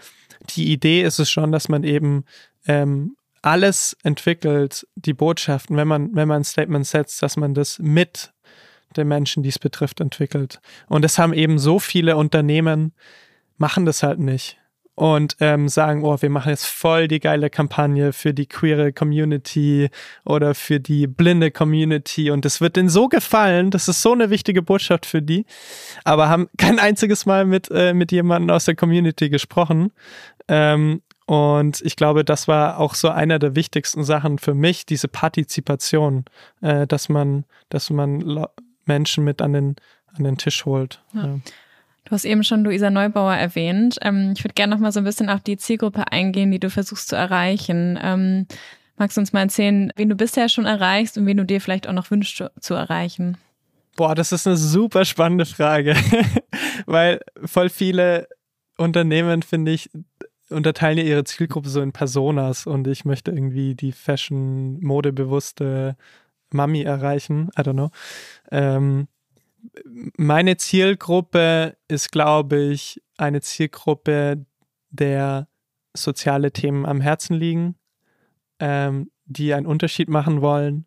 [0.56, 2.26] die Idee ist es schon, dass man eben
[2.68, 7.80] ähm, alles entwickelt, die Botschaften, wenn man, wenn man ein Statement setzt, dass man das
[7.80, 8.34] mit
[8.98, 10.60] den Menschen, die es betrifft, entwickelt.
[10.88, 12.94] Und das haben eben so viele Unternehmen,
[13.58, 14.58] machen das halt nicht.
[15.00, 19.90] Und ähm, sagen, oh, wir machen jetzt voll die geile Kampagne für die queere Community
[20.26, 22.32] oder für die blinde Community.
[22.32, 25.46] Und das wird denen so gefallen, das ist so eine wichtige Botschaft für die,
[26.04, 29.94] aber haben kein einziges Mal mit, äh, mit jemandem aus der Community gesprochen.
[30.50, 35.08] Ähm, und ich glaube, das war auch so einer der wichtigsten Sachen für mich, diese
[35.08, 36.26] Partizipation,
[36.60, 38.46] äh, dass man, dass man
[38.84, 39.76] Menschen mit an den,
[40.14, 41.02] an den Tisch holt.
[41.14, 41.26] Ja.
[41.26, 41.40] Ja.
[42.10, 44.00] Du hast eben schon Luisa Neubauer erwähnt.
[44.02, 46.72] Ähm, ich würde gerne noch mal so ein bisschen auf die Zielgruppe eingehen, die du
[46.72, 48.00] versuchst zu erreichen.
[48.02, 48.48] Ähm,
[48.98, 51.88] magst du uns mal erzählen, wen du bisher schon erreichst und wen du dir vielleicht
[51.88, 53.38] auch noch wünschst zu- erreichen?
[53.96, 55.96] Boah, das ist eine super spannende Frage,
[56.88, 58.28] weil voll viele
[58.76, 59.92] Unternehmen, finde ich,
[60.50, 65.96] unterteilen ja ihre Zielgruppe so in Personas und ich möchte irgendwie die Fashion, modebewusste
[66.52, 67.50] Mami erreichen.
[67.56, 67.92] I don't know.
[68.50, 69.08] Ähm,
[70.18, 74.46] meine Zielgruppe ist, glaube ich, eine Zielgruppe,
[74.90, 75.48] der
[75.96, 77.76] soziale Themen am Herzen liegen,
[78.60, 80.86] ähm, die einen Unterschied machen wollen,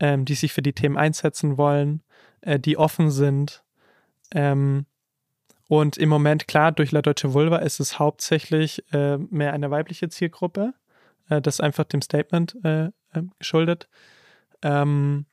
[0.00, 2.02] ähm, die sich für die Themen einsetzen wollen,
[2.40, 3.64] äh, die offen sind.
[4.32, 4.86] Ähm,
[5.68, 10.08] und im Moment, klar, durch La Deutsche Vulva ist es hauptsächlich äh, mehr eine weibliche
[10.08, 10.74] Zielgruppe.
[11.28, 13.88] Äh, das ist einfach dem Statement äh, äh, geschuldet.
[14.62, 15.26] Ähm,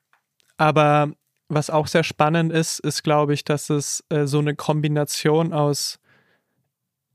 [0.57, 1.13] aber
[1.53, 5.99] was auch sehr spannend ist, ist, glaube ich, dass es äh, so eine Kombination aus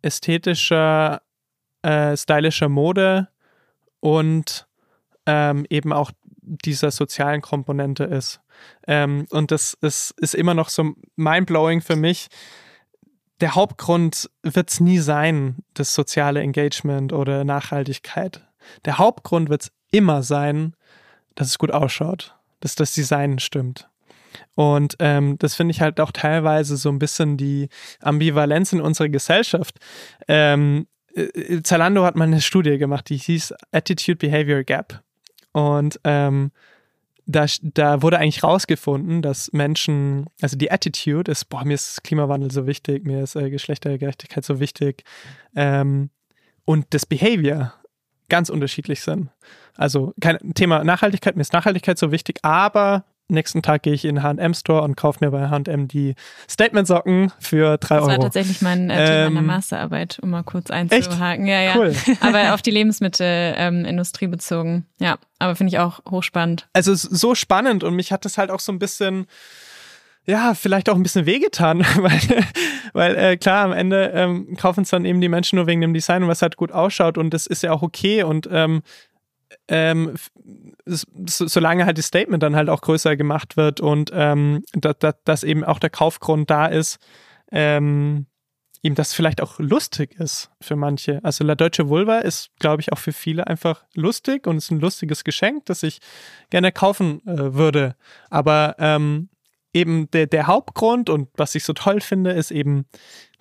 [0.03, 1.23] ästhetischer,
[1.83, 3.29] äh, stylischer Mode
[4.01, 4.67] und
[5.25, 8.41] ähm, eben auch dieser sozialen Komponente ist.
[8.87, 12.29] Ähm, und das ist, ist immer noch so mindblowing für mich.
[13.41, 18.47] Der Hauptgrund wird es nie sein, das soziale Engagement oder Nachhaltigkeit.
[18.85, 20.75] Der Hauptgrund wird es immer sein,
[21.35, 23.89] dass es gut ausschaut, dass das Design stimmt.
[24.55, 27.69] Und ähm, das finde ich halt auch teilweise so ein bisschen die
[28.01, 29.79] Ambivalenz in unserer Gesellschaft.
[30.29, 35.03] Ähm, äh, Zalando hat mal eine Studie gemacht, die hieß Attitude Behavior Gap.
[35.53, 36.51] Und ähm,
[37.27, 42.53] da, da wurde eigentlich rausgefunden, dass Menschen, also die Attitude ist, boah, mir ist Klimawandel
[42.53, 45.03] so wichtig, mir ist äh, Geschlechtergerechtigkeit so wichtig
[45.57, 46.11] ähm,
[46.65, 47.75] und das Behavior
[48.29, 49.31] ganz unterschiedlich sind.
[49.75, 54.17] Also kein Thema Nachhaltigkeit, mir ist Nachhaltigkeit so wichtig, aber nächsten Tag gehe ich in
[54.17, 56.15] den H&M-Store und kaufe mir bei H&M die
[56.49, 58.23] Statement-Socken für drei Das war Euro.
[58.23, 61.47] tatsächlich mein äh, Thema Ähm, Masterarbeit, um mal kurz einzuhaken.
[61.47, 61.77] Ja, ja.
[61.77, 61.95] Cool.
[62.21, 64.87] Aber auf die Lebensmittelindustrie bezogen.
[64.99, 66.69] Ja, aber finde ich auch hochspannend.
[66.73, 69.27] also so spannend und mich hat das halt auch so ein bisschen,
[70.25, 72.45] ja, vielleicht auch ein bisschen wehgetan, weil,
[72.93, 75.93] weil äh, klar, am Ende ähm, kaufen es dann eben die Menschen nur wegen dem
[75.95, 78.83] Design und was halt gut ausschaut und das ist ja auch okay und ähm,
[79.69, 80.15] ähm,
[80.85, 81.07] so,
[81.47, 85.45] solange halt das Statement dann halt auch größer gemacht wird und ähm, da, da, dass
[85.45, 86.99] eben auch der Kaufgrund da ist,
[87.51, 88.27] ähm,
[88.83, 91.21] ihm das vielleicht auch lustig ist für manche.
[91.25, 94.81] Also La Deutsche Vulva ist, glaube ich, auch für viele einfach lustig und ist ein
[94.81, 96.01] lustiges Geschenk, das ich
[96.51, 97.97] gerne kaufen äh, würde.
[98.31, 99.29] Aber ähm,
[99.77, 102.87] eben der, der Hauptgrund und was ich so toll finde, ist eben,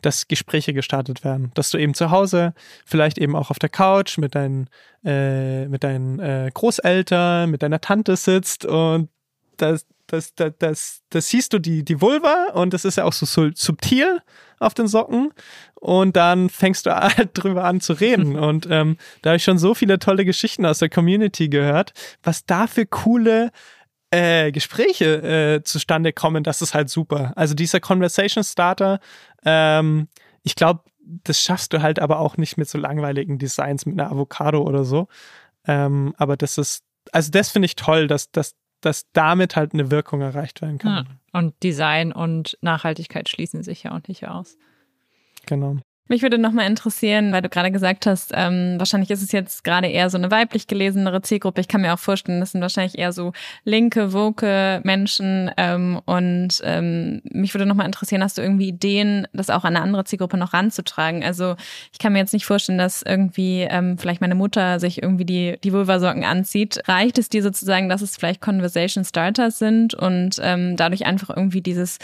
[0.02, 1.52] dass Gespräche gestartet werden.
[1.56, 2.54] Dass du eben zu Hause,
[2.86, 4.70] vielleicht eben auch auf der Couch mit deinen,
[5.04, 9.10] äh, mit deinen äh, Großeltern, mit deiner Tante sitzt und
[9.58, 13.14] das, das, das, das, das siehst du die, die Vulva und das ist ja auch
[13.14, 14.20] so, so subtil
[14.60, 15.32] auf den Socken
[15.76, 19.58] und dann fängst du halt drüber an zu reden und ähm, da habe ich schon
[19.58, 23.52] so viele tolle Geschichten aus der Community gehört, was da für coole
[24.16, 27.34] äh, Gespräche äh, zustande kommen, das ist halt super.
[27.36, 29.00] Also dieser Conversation Starter,
[29.44, 30.08] ähm,
[30.44, 34.10] ich glaube, das schaffst du halt aber auch nicht mit so langweiligen Designs mit einer
[34.12, 35.08] Avocado oder so.
[35.68, 39.92] Ähm, aber das ist, also das finde ich toll, dass, dass, dass damit halt eine
[39.92, 41.06] Wirkung erreicht werden kann.
[41.34, 41.40] Ja.
[41.40, 44.58] Und Design und Nachhaltigkeit schließen sich ja auch nicht aus.
[45.46, 45.78] Genau.
[46.08, 49.88] Mich würde nochmal interessieren, weil du gerade gesagt hast, ähm, wahrscheinlich ist es jetzt gerade
[49.88, 51.62] eher so eine weiblich gelesenere Zielgruppe.
[51.62, 55.50] Ich kann mir auch vorstellen, das sind wahrscheinlich eher so linke, woke Menschen.
[55.58, 59.82] Ähm, und ähm, mich würde nochmal interessieren, hast du irgendwie Ideen, das auch an eine
[59.84, 61.24] andere Zielgruppe noch ranzutragen?
[61.24, 61.56] Also
[61.92, 65.58] ich kann mir jetzt nicht vorstellen, dass irgendwie ähm, vielleicht meine Mutter sich irgendwie die,
[65.64, 66.82] die Vulva-Socken anzieht.
[66.88, 71.62] Reicht es dir sozusagen, dass es vielleicht Conversation Starters sind und ähm, dadurch einfach irgendwie
[71.62, 71.98] dieses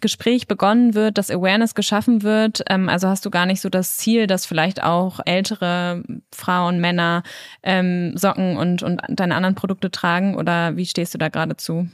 [0.00, 2.62] Gespräch begonnen wird, dass Awareness geschaffen wird.
[2.68, 6.02] Ähm, also hast du gar nicht so das Ziel, dass vielleicht auch ältere
[6.32, 7.22] Frauen, Männer
[7.62, 10.36] ähm, Socken und, und deine anderen Produkte tragen?
[10.36, 11.88] Oder wie stehst du da gerade zu?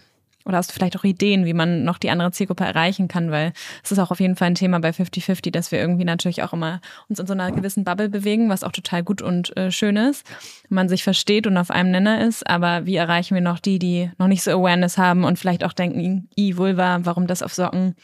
[0.46, 3.31] Oder hast du vielleicht auch Ideen, wie man noch die andere Zielgruppe erreichen kann?
[3.31, 3.53] Weil
[3.85, 6.53] es ist auch auf jeden Fall ein Thema bei 50-50, dass wir irgendwie natürlich auch
[6.53, 9.96] immer uns in so einer gewissen Bubble bewegen, was auch total gut und äh, schön
[9.96, 10.26] ist.
[10.68, 12.46] Man sich versteht und auf einem Nenner ist.
[12.48, 15.74] Aber wie erreichen wir noch die, die noch nicht so Awareness haben und vielleicht auch
[15.74, 17.94] denken, i, Vulva, warum das auf Socken?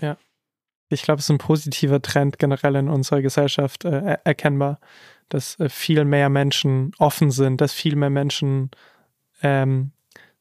[0.00, 0.16] Ja.
[0.88, 4.80] Ich glaube, es ist ein positiver Trend generell in unserer Gesellschaft äh, erkennbar,
[5.28, 8.70] dass äh, viel mehr Menschen offen sind, dass viel mehr Menschen
[9.42, 9.92] ähm,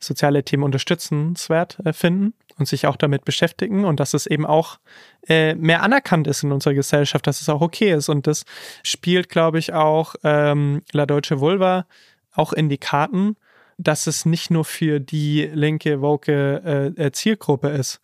[0.04, 4.80] soziale Themen unterstützenswert äh, finden und sich auch damit beschäftigen und dass es eben auch
[5.28, 8.10] äh, mehr anerkannt ist in unserer Gesellschaft, dass es auch okay ist.
[8.10, 8.46] Und das
[8.84, 11.86] spielt, glaube ich, auch ähm, La Deutsche Vulva
[12.32, 13.36] auch in die Karten,
[13.78, 18.02] dass es nicht nur für die linke, woke äh, Zielgruppe ist.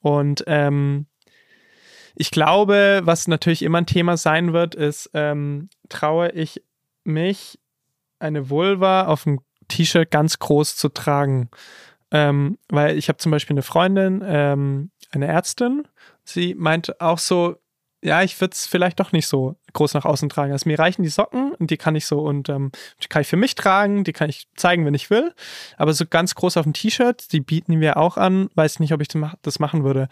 [0.00, 1.06] Und ähm,
[2.14, 6.62] ich glaube, was natürlich immer ein Thema sein wird, ist, ähm, traue ich
[7.04, 7.58] mich
[8.18, 11.50] eine Vulva auf dem T-Shirt ganz groß zu tragen.
[12.10, 15.86] Ähm, weil ich habe zum Beispiel eine Freundin, ähm, eine Ärztin,
[16.24, 17.56] sie meint auch so,
[18.02, 20.52] ja, ich würde es vielleicht doch nicht so groß nach außen tragen.
[20.52, 22.70] Also mir reichen die Socken und die kann ich so und ähm,
[23.02, 25.34] die kann ich für mich tragen, die kann ich zeigen, wenn ich will.
[25.76, 29.00] Aber so ganz groß auf dem T-Shirt, die bieten wir auch an, weiß nicht, ob
[29.00, 29.08] ich
[29.42, 30.08] das machen würde.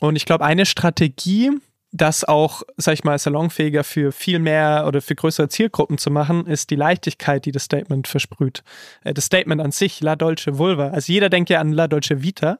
[0.00, 1.50] Und ich glaube, eine Strategie,
[1.92, 6.46] das auch, sag ich mal, salonfähiger für viel mehr oder für größere Zielgruppen zu machen,
[6.46, 8.62] ist die Leichtigkeit, die das Statement versprüht.
[9.02, 10.88] Äh, das Statement an sich, La Dolce Vulva.
[10.88, 12.58] Also jeder denkt ja an La Dolce Vita,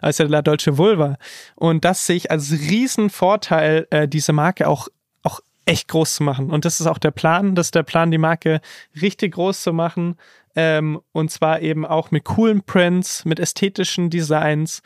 [0.00, 1.18] also La Dolce Vulva.
[1.56, 4.88] Und das sehe ich als riesen Vorteil, äh, diese Marke auch,
[5.22, 6.50] auch echt groß zu machen.
[6.50, 8.60] Und das ist auch der Plan, das ist der Plan, die Marke
[9.00, 10.16] richtig groß zu machen.
[10.56, 14.82] Ähm, und zwar eben auch mit coolen Prints, mit ästhetischen Designs,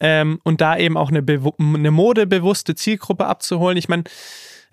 [0.00, 1.24] ähm, und da eben auch eine,
[1.58, 3.76] eine modebewusste Zielgruppe abzuholen.
[3.76, 4.04] Ich meine,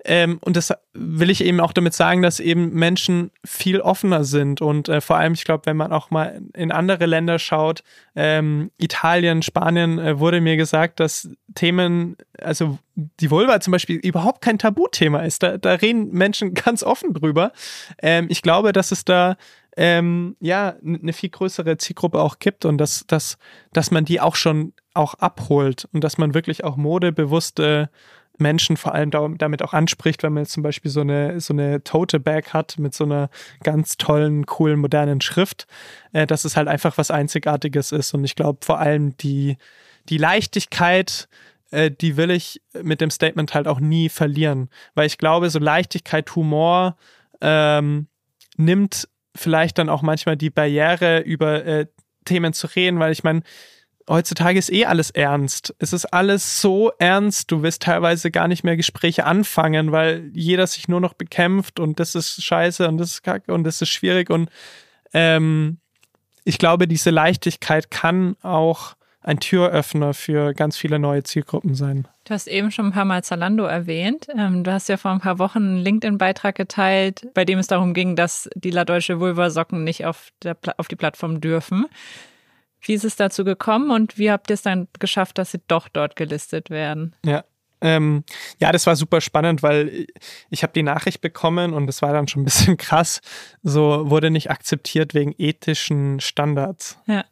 [0.07, 4.61] ähm, und das will ich eben auch damit sagen, dass eben Menschen viel offener sind.
[4.61, 7.83] Und äh, vor allem, ich glaube, wenn man auch mal in andere Länder schaut,
[8.15, 14.41] ähm, Italien, Spanien, äh, wurde mir gesagt, dass Themen, also die Vulva zum Beispiel überhaupt
[14.41, 15.41] kein Tabuthema ist.
[15.41, 17.51] Da, da reden Menschen ganz offen drüber.
[17.99, 19.37] Ähm, ich glaube, dass es da
[19.77, 23.37] ähm, ja eine viel größere Zielgruppe auch gibt und dass, dass,
[23.73, 27.89] dass man die auch schon auch abholt und dass man wirklich auch modebewusste
[28.37, 31.83] Menschen vor allem damit auch anspricht, wenn man jetzt zum Beispiel so eine, so eine
[31.83, 33.29] Tote Bag hat mit so einer
[33.63, 35.67] ganz tollen, coolen, modernen Schrift,
[36.11, 38.13] äh, dass es halt einfach was Einzigartiges ist.
[38.13, 39.57] Und ich glaube vor allem die,
[40.09, 41.29] die Leichtigkeit,
[41.71, 44.69] äh, die will ich mit dem Statement halt auch nie verlieren.
[44.95, 46.97] Weil ich glaube, so Leichtigkeit, Humor
[47.41, 48.07] ähm,
[48.57, 51.85] nimmt vielleicht dann auch manchmal die Barriere über äh,
[52.25, 53.41] Themen zu reden, weil ich meine,
[54.09, 55.75] heutzutage ist eh alles ernst.
[55.79, 60.67] Es ist alles so ernst, du wirst teilweise gar nicht mehr Gespräche anfangen, weil jeder
[60.67, 63.89] sich nur noch bekämpft und das ist scheiße und das ist kacke und das ist
[63.89, 64.49] schwierig und
[65.13, 65.77] ähm,
[66.43, 72.07] ich glaube, diese Leichtigkeit kann auch ein Türöffner für ganz viele neue Zielgruppen sein.
[72.25, 74.27] Du hast eben schon ein paar Mal Zalando erwähnt.
[74.35, 77.93] Ähm, du hast ja vor ein paar Wochen einen LinkedIn-Beitrag geteilt, bei dem es darum
[77.93, 81.85] ging, dass die La Deutsche Vulva-Socken nicht auf, der, auf die Plattform dürfen.
[82.81, 85.87] Wie ist es dazu gekommen und wie habt ihr es dann geschafft, dass sie doch
[85.87, 87.15] dort gelistet werden?
[87.23, 87.43] Ja,
[87.81, 88.23] ähm,
[88.59, 90.07] ja, das war super spannend, weil
[90.49, 93.21] ich habe die Nachricht bekommen und das war dann schon ein bisschen krass.
[93.61, 96.97] So wurde nicht akzeptiert wegen ethischen Standards.
[97.05, 97.25] Ja.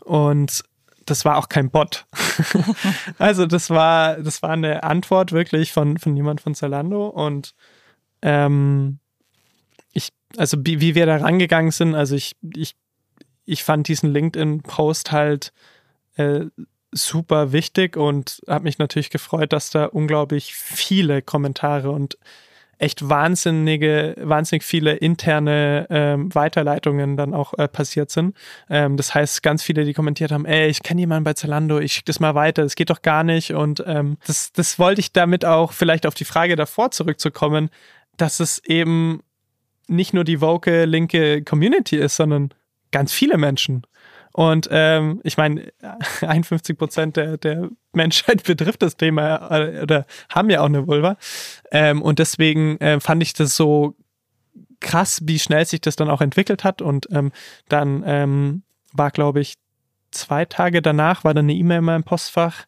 [0.00, 0.64] Und
[1.06, 2.06] das war auch kein Bot.
[3.18, 7.54] also das war, das war eine Antwort wirklich von, von jemand von Zalando und
[8.22, 8.98] ähm,
[9.92, 12.76] ich, also wie, wie wir da rangegangen sind, also ich, ich,
[13.44, 15.52] ich fand diesen LinkedIn-Post halt
[16.16, 16.46] äh,
[16.92, 22.18] super wichtig und habe mich natürlich gefreut, dass da unglaublich viele Kommentare und
[22.78, 28.36] echt wahnsinnige, wahnsinnig viele interne ähm, Weiterleitungen dann auch äh, passiert sind.
[28.68, 31.92] Ähm, das heißt, ganz viele, die kommentiert haben, ey, ich kenne jemanden bei Zalando, ich
[31.94, 33.52] schicke das mal weiter, das geht doch gar nicht.
[33.52, 37.70] Und ähm, das, das wollte ich damit auch vielleicht auf die Frage davor zurückzukommen,
[38.16, 39.20] dass es eben
[39.88, 42.50] nicht nur die woke linke Community ist, sondern
[42.90, 43.82] ganz viele Menschen.
[44.36, 45.72] Und ähm, ich meine,
[46.20, 51.16] 51 Prozent der, der Menschheit betrifft das Thema äh, oder haben ja auch eine Vulva.
[51.72, 53.94] Ähm, und deswegen äh, fand ich das so
[54.80, 56.82] krass, wie schnell sich das dann auch entwickelt hat.
[56.82, 57.32] Und ähm,
[57.70, 59.54] dann ähm, war, glaube ich,
[60.10, 62.66] zwei Tage danach war dann eine E-Mail in meinem Postfach.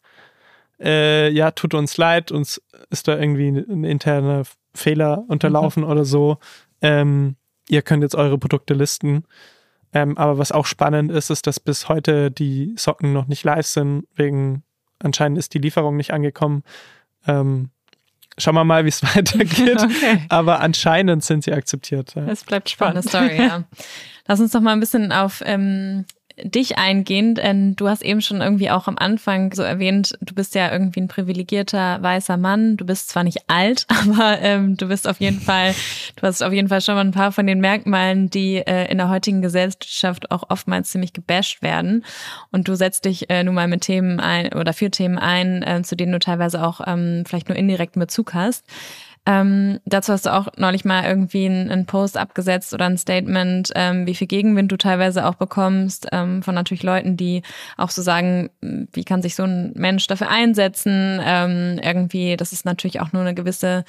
[0.81, 4.41] Äh, ja, tut uns leid, uns ist da irgendwie ein interner
[4.73, 5.89] Fehler unterlaufen mhm.
[5.91, 6.39] oder so.
[6.81, 7.35] Ähm,
[7.67, 9.23] ihr könnt jetzt eure Produkte listen.
[9.93, 13.65] Ähm, aber was auch spannend ist, ist, dass bis heute die Socken noch nicht live
[13.65, 14.63] sind, wegen
[14.99, 16.63] anscheinend ist die Lieferung nicht angekommen.
[17.25, 17.69] Ähm,
[18.37, 19.81] schauen wir mal, wie es weitergeht.
[19.83, 20.25] Okay.
[20.29, 22.15] Aber anscheinend sind sie akzeptiert.
[22.15, 23.07] Es bleibt spannend.
[23.07, 23.63] Story, ja.
[24.27, 26.05] Lass uns doch mal ein bisschen auf ähm,
[26.43, 30.55] dich eingehen, denn du hast eben schon irgendwie auch am Anfang so erwähnt, du bist
[30.55, 32.77] ja irgendwie ein privilegierter weißer Mann.
[32.77, 35.73] Du bist zwar nicht alt, aber ähm, du bist auf jeden Fall,
[36.15, 38.97] du hast auf jeden Fall schon mal ein paar von den Merkmalen, die äh, in
[38.97, 42.05] der heutigen Gesellschaft auch oftmals ziemlich gebasht werden.
[42.51, 45.81] Und du setzt dich äh, nun mal mit Themen ein oder für Themen ein, äh,
[45.83, 48.65] zu denen du teilweise auch ähm, vielleicht nur indirekten Bezug hast.
[49.25, 54.07] Ähm, dazu hast du auch neulich mal irgendwie einen, Post abgesetzt oder ein Statement, ähm,
[54.07, 57.43] wie viel Gegenwind du teilweise auch bekommst ähm, von natürlich Leuten, die
[57.77, 61.19] auch so sagen, wie kann sich so ein Mensch dafür einsetzen?
[61.23, 63.83] Ähm, irgendwie, das ist natürlich auch nur eine gewisse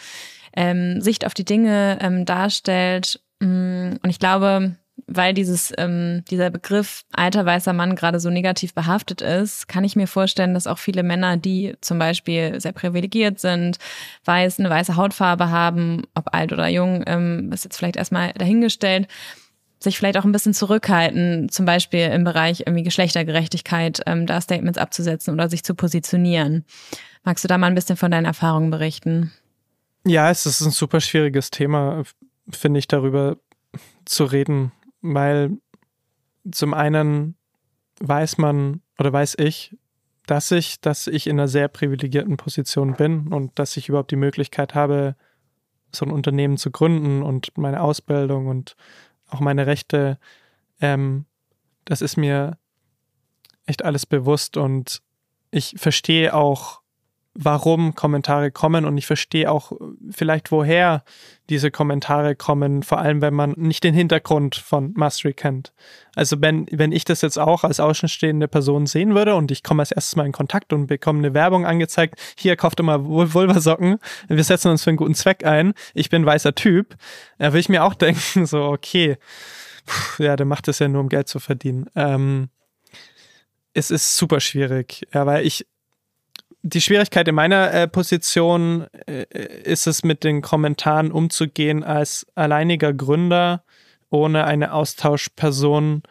[0.56, 3.20] ähm, Sicht auf die Dinge ähm, darstellt.
[3.40, 4.76] Mm, und ich glaube,
[5.12, 9.96] weil dieses, ähm, dieser Begriff alter weißer Mann gerade so negativ behaftet ist, kann ich
[9.96, 13.78] mir vorstellen, dass auch viele Männer, die zum Beispiel sehr privilegiert sind,
[14.24, 19.08] weiß, eine weiße Hautfarbe haben, ob alt oder jung, ähm, ist jetzt vielleicht erstmal dahingestellt,
[19.80, 24.78] sich vielleicht auch ein bisschen zurückhalten, zum Beispiel im Bereich irgendwie Geschlechtergerechtigkeit, ähm, da Statements
[24.78, 26.64] abzusetzen oder sich zu positionieren.
[27.24, 29.32] Magst du da mal ein bisschen von deinen Erfahrungen berichten?
[30.06, 32.04] Ja, es ist ein super schwieriges Thema,
[32.48, 33.38] finde ich, darüber
[34.04, 35.58] zu reden, weil
[36.50, 37.36] zum einen
[38.00, 39.76] weiß man oder weiß ich,
[40.26, 44.16] dass ich, dass ich in einer sehr privilegierten Position bin und dass ich überhaupt die
[44.16, 45.16] Möglichkeit habe,
[45.92, 48.76] so ein Unternehmen zu gründen und meine Ausbildung und
[49.28, 50.18] auch meine Rechte,
[50.80, 51.26] ähm,
[51.84, 52.58] das ist mir
[53.66, 55.02] echt alles bewusst und
[55.50, 56.79] ich verstehe auch
[57.34, 59.72] warum Kommentare kommen und ich verstehe auch
[60.10, 61.04] vielleicht, woher
[61.48, 65.72] diese Kommentare kommen, vor allem wenn man nicht den Hintergrund von Mastery kennt.
[66.16, 69.82] Also wenn, wenn ich das jetzt auch als außenstehende Person sehen würde und ich komme
[69.82, 74.44] als erstes mal in Kontakt und bekomme eine Werbung angezeigt, hier kauft immer Vulva-Socken, wir
[74.44, 76.96] setzen uns für einen guten Zweck ein, ich bin weißer Typ,
[77.38, 79.18] da würde ich mir auch denken, so okay,
[80.18, 81.86] ja, der macht das ja nur, um Geld zu verdienen.
[81.94, 82.48] Ähm,
[83.72, 85.66] es ist super schwierig, ja, weil ich
[86.62, 89.24] die Schwierigkeit in meiner äh, Position äh,
[89.64, 93.64] ist es, mit den Kommentaren umzugehen als alleiniger Gründer
[94.10, 96.02] ohne eine Austauschperson,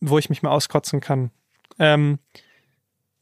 [0.00, 1.30] wo ich mich mal auskotzen kann.
[1.78, 2.18] Ähm,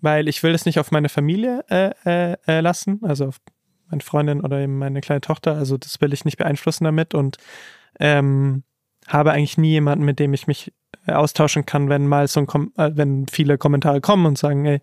[0.01, 3.41] weil ich will es nicht auf meine Familie äh, äh, äh lassen, also auf
[3.89, 5.57] meine Freundin oder eben meine kleine Tochter.
[5.57, 7.39] Also das will ich nicht beeinflussen damit und
[7.99, 8.63] ähm,
[9.07, 12.47] habe eigentlich nie jemanden, mit dem ich mich äh, austauschen kann, wenn mal so ein
[12.47, 14.81] Kom äh, wenn viele Kommentare kommen und sagen, ey,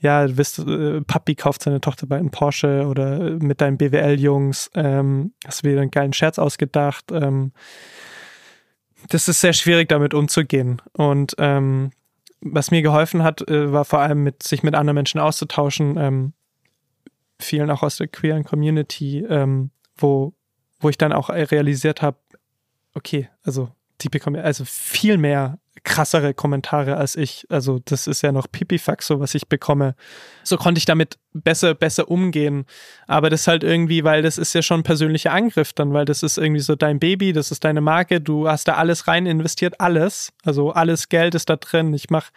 [0.00, 3.78] ja, du bist, äh, Papi kauft seine Tochter bei einem Porsche oder äh, mit deinen
[3.78, 7.06] BWL-Jungs, ähm, hast du wieder einen geilen Scherz ausgedacht.
[7.12, 7.52] Ähm,
[9.08, 10.82] das ist sehr schwierig, damit umzugehen.
[10.92, 11.90] Und ähm,
[12.40, 16.32] was mir geholfen hat, äh, war vor allem mit sich mit anderen Menschen auszutauschen, ähm,
[17.40, 20.34] vielen auch aus der queeren Community, ähm, wo,
[20.80, 22.18] wo ich dann auch realisiert habe,
[22.94, 27.46] okay, also die bekommen also viel mehr krassere Kommentare als ich.
[27.50, 29.94] Also das ist ja noch Pipifax, so was ich bekomme.
[30.44, 32.66] So konnte ich damit besser, besser umgehen.
[33.06, 36.22] Aber das halt irgendwie, weil das ist ja schon ein persönlicher Angriff dann, weil das
[36.22, 39.80] ist irgendwie so dein Baby, das ist deine Marke, du hast da alles rein investiert,
[39.80, 40.32] alles.
[40.44, 41.94] Also alles Geld ist da drin.
[41.94, 42.30] Ich mach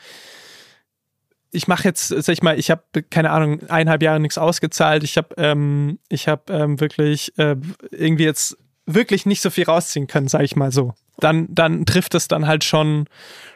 [1.53, 5.03] ich mache jetzt, sag ich mal, ich habe keine Ahnung, eineinhalb Jahre nichts ausgezahlt.
[5.03, 7.57] Ich habe, ähm, ich habe ähm, wirklich äh,
[7.91, 10.93] irgendwie jetzt wirklich nicht so viel rausziehen können, sage ich mal so.
[11.21, 13.05] Dann, dann trifft es dann halt schon,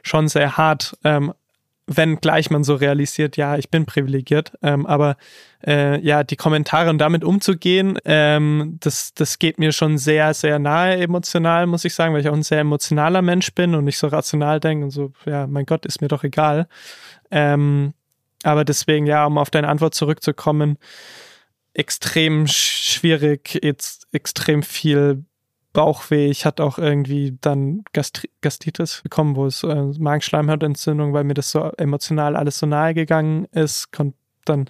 [0.03, 0.97] schon sehr hart.
[1.03, 1.33] Ähm,
[1.87, 4.53] wenn gleich man so realisiert, ja, ich bin privilegiert.
[4.63, 5.17] Ähm, aber
[5.65, 10.57] äh, ja, die Kommentare und damit umzugehen, ähm, das, das geht mir schon sehr, sehr
[10.57, 13.97] nahe emotional, muss ich sagen, weil ich auch ein sehr emotionaler Mensch bin und nicht
[13.97, 16.67] so rational denke und so, ja, mein Gott, ist mir doch egal.
[17.29, 17.93] Ähm,
[18.43, 20.77] aber deswegen, ja, um auf deine Antwort zurückzukommen,
[21.73, 25.25] extrem schwierig, jetzt extrem viel
[25.75, 26.27] Bauchweh.
[26.27, 31.51] Ich hatte auch irgendwie dann Gastri Gastritis bekommen, wo es äh, Magenschleimhautentzündung, weil mir das
[31.51, 33.91] so emotional alles so nahe gegangen ist.
[33.91, 34.15] Kommt
[34.45, 34.67] dann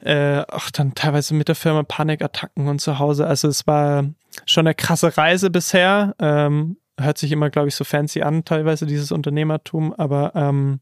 [0.00, 3.26] äh, auch dann teilweise mit der Firma Panikattacken und zu Hause.
[3.26, 4.04] Also es war
[4.46, 6.14] schon eine krasse Reise bisher.
[6.20, 10.80] Ähm, hört sich immer, glaube ich, so fancy an, teilweise dieses Unternehmertum, aber ähm,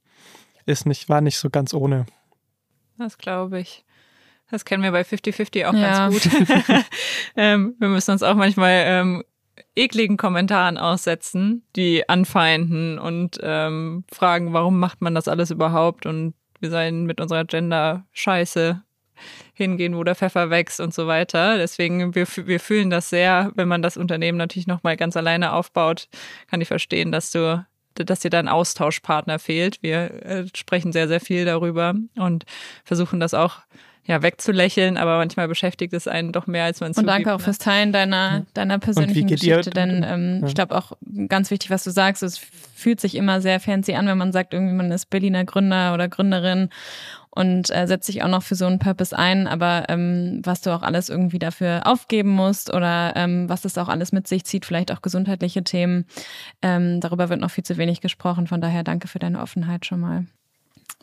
[0.67, 2.07] ist nicht, war nicht so ganz ohne.
[2.99, 3.85] Das glaube ich.
[4.51, 6.09] Das kennen wir bei 50-50 auch ja.
[6.09, 6.31] ganz gut.
[7.37, 9.25] ähm, wir müssen uns auch manchmal ähm,
[9.77, 16.35] ekligen Kommentaren aussetzen, die anfeinden und ähm, fragen, warum macht man das alles überhaupt und
[16.61, 18.83] wir sollen mit unserer Gender-Scheiße
[19.55, 21.59] hingehen, wo der Pfeffer wächst und so weiter.
[21.59, 26.09] Deswegen, wir, wir fühlen das sehr, wenn man das Unternehmen natürlich nochmal ganz alleine aufbaut,
[26.49, 27.65] kann ich verstehen, dass du
[28.05, 29.83] dass dir da ein Austauschpartner fehlt.
[29.83, 32.45] Wir äh, sprechen sehr, sehr viel darüber und
[32.85, 33.61] versuchen das auch
[34.07, 37.39] ja, wegzulächeln, aber manchmal beschäftigt es einen doch mehr, als man es Und danke auch
[37.39, 37.45] ne?
[37.45, 40.47] fürs Teilen deiner, deiner persönlichen Geschichte, denn ähm, ja.
[40.47, 40.93] ich glaube auch
[41.29, 44.55] ganz wichtig, was du sagst, es fühlt sich immer sehr fancy an, wenn man sagt,
[44.55, 46.71] irgendwie man ist Berliner Gründer oder Gründerin
[47.31, 50.71] und äh, setzt sich auch noch für so einen Purpose ein, aber ähm, was du
[50.71, 54.65] auch alles irgendwie dafür aufgeben musst oder ähm, was das auch alles mit sich zieht,
[54.65, 56.07] vielleicht auch gesundheitliche Themen,
[56.63, 60.01] ähm, darüber wird noch viel zu wenig gesprochen, von daher danke für deine Offenheit schon
[60.01, 60.27] mal.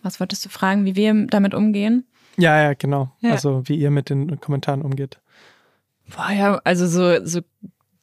[0.01, 2.05] Was wolltest du fragen, wie wir damit umgehen?
[2.37, 3.11] Ja, ja, genau.
[3.19, 3.31] Ja.
[3.31, 5.19] Also wie ihr mit den Kommentaren umgeht.
[6.15, 7.41] Boah, ja, also so, so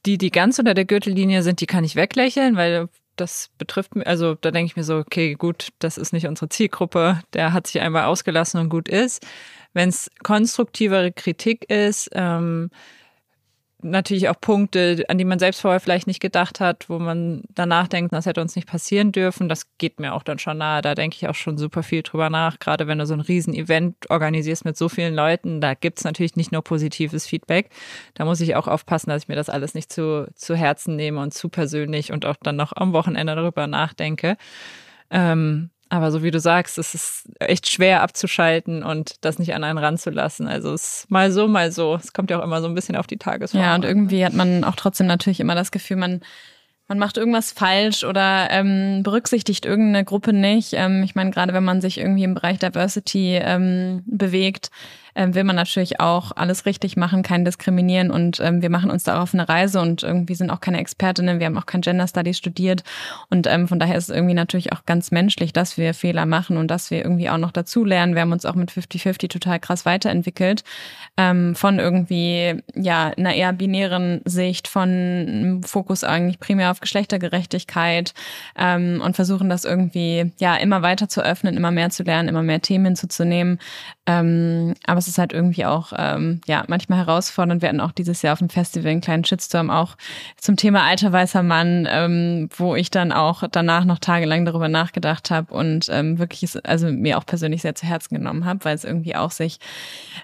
[0.06, 4.06] die, die ganz unter der Gürtellinie sind, die kann ich weglächeln, weil das betrifft mich,
[4.06, 7.66] also da denke ich mir so, okay, gut, das ist nicht unsere Zielgruppe, der hat
[7.66, 9.26] sich einmal ausgelassen und gut ist.
[9.72, 12.70] Wenn es konstruktivere Kritik ist, ähm,
[13.82, 17.88] natürlich auch Punkte, an die man selbst vorher vielleicht nicht gedacht hat, wo man danach
[17.88, 19.48] denkt, das hätte uns nicht passieren dürfen.
[19.48, 20.82] Das geht mir auch dann schon nahe.
[20.82, 22.58] Da denke ich auch schon super viel drüber nach.
[22.58, 26.52] Gerade wenn du so ein Riesen-Event organisierst mit so vielen Leuten, da gibt's natürlich nicht
[26.52, 27.70] nur positives Feedback.
[28.14, 31.20] Da muss ich auch aufpassen, dass ich mir das alles nicht zu, zu Herzen nehme
[31.20, 34.36] und zu persönlich und auch dann noch am Wochenende darüber nachdenke.
[35.10, 39.64] Ähm, aber so wie du sagst, es ist echt schwer abzuschalten und das nicht an
[39.64, 40.46] einen ranzulassen.
[40.46, 41.96] Also es ist mal so, mal so.
[41.96, 43.62] Es kommt ja auch immer so ein bisschen auf die Tagesform.
[43.62, 46.20] Ja, und irgendwie hat man auch trotzdem natürlich immer das Gefühl, man
[46.90, 50.72] man macht irgendwas falsch oder ähm, berücksichtigt irgendeine Gruppe nicht.
[50.72, 54.70] Ähm, ich meine, gerade wenn man sich irgendwie im Bereich Diversity ähm, bewegt,
[55.14, 59.04] ähm, will man natürlich auch alles richtig machen, kein Diskriminieren und ähm, wir machen uns
[59.04, 62.06] da auf eine Reise und irgendwie sind auch keine Expertinnen, wir haben auch kein Gender
[62.06, 62.82] Studies studiert
[63.28, 66.56] und ähm, von daher ist es irgendwie natürlich auch ganz menschlich, dass wir Fehler machen
[66.56, 68.14] und dass wir irgendwie auch noch dazu lernen.
[68.14, 70.64] Wir haben uns auch mit 50-50 total krass weiterentwickelt
[71.16, 78.14] ähm, von irgendwie ja einer eher binären Sicht, von Fokus eigentlich primär auf Geschlechtergerechtigkeit
[78.56, 82.42] ähm, und versuchen das irgendwie ja immer weiter zu öffnen, immer mehr zu lernen, immer
[82.42, 83.58] mehr Themen hinzuzunehmen.
[84.10, 87.62] Ähm, aber es ist halt irgendwie auch ähm, ja manchmal herausfordernd.
[87.62, 89.96] Wir hatten auch dieses Jahr auf dem Festival einen kleinen Shitstorm auch
[90.36, 95.30] zum Thema alter weißer Mann, ähm, wo ich dann auch danach noch tagelang darüber nachgedacht
[95.30, 98.74] habe und ähm, wirklich es, also mir auch persönlich sehr zu Herzen genommen habe, weil
[98.74, 99.58] es irgendwie auch sich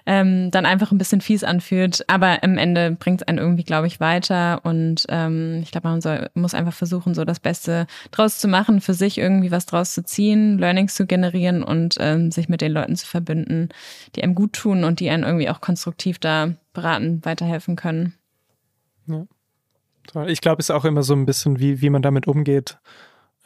[0.05, 2.03] ähm, dann einfach ein bisschen fies anfühlt.
[2.09, 6.01] Aber am Ende bringt es einen irgendwie, glaube ich, weiter und ähm, ich glaube, man
[6.01, 9.93] soll, muss einfach versuchen, so das Beste draus zu machen, für sich irgendwie was draus
[9.93, 13.69] zu ziehen, Learnings zu generieren und ähm, sich mit den Leuten zu verbünden,
[14.15, 18.13] die einem gut tun und die einen irgendwie auch konstruktiv da beraten, weiterhelfen können.
[19.07, 19.25] Ja.
[20.27, 22.77] Ich glaube, es ist auch immer so ein bisschen, wie, wie man damit umgeht.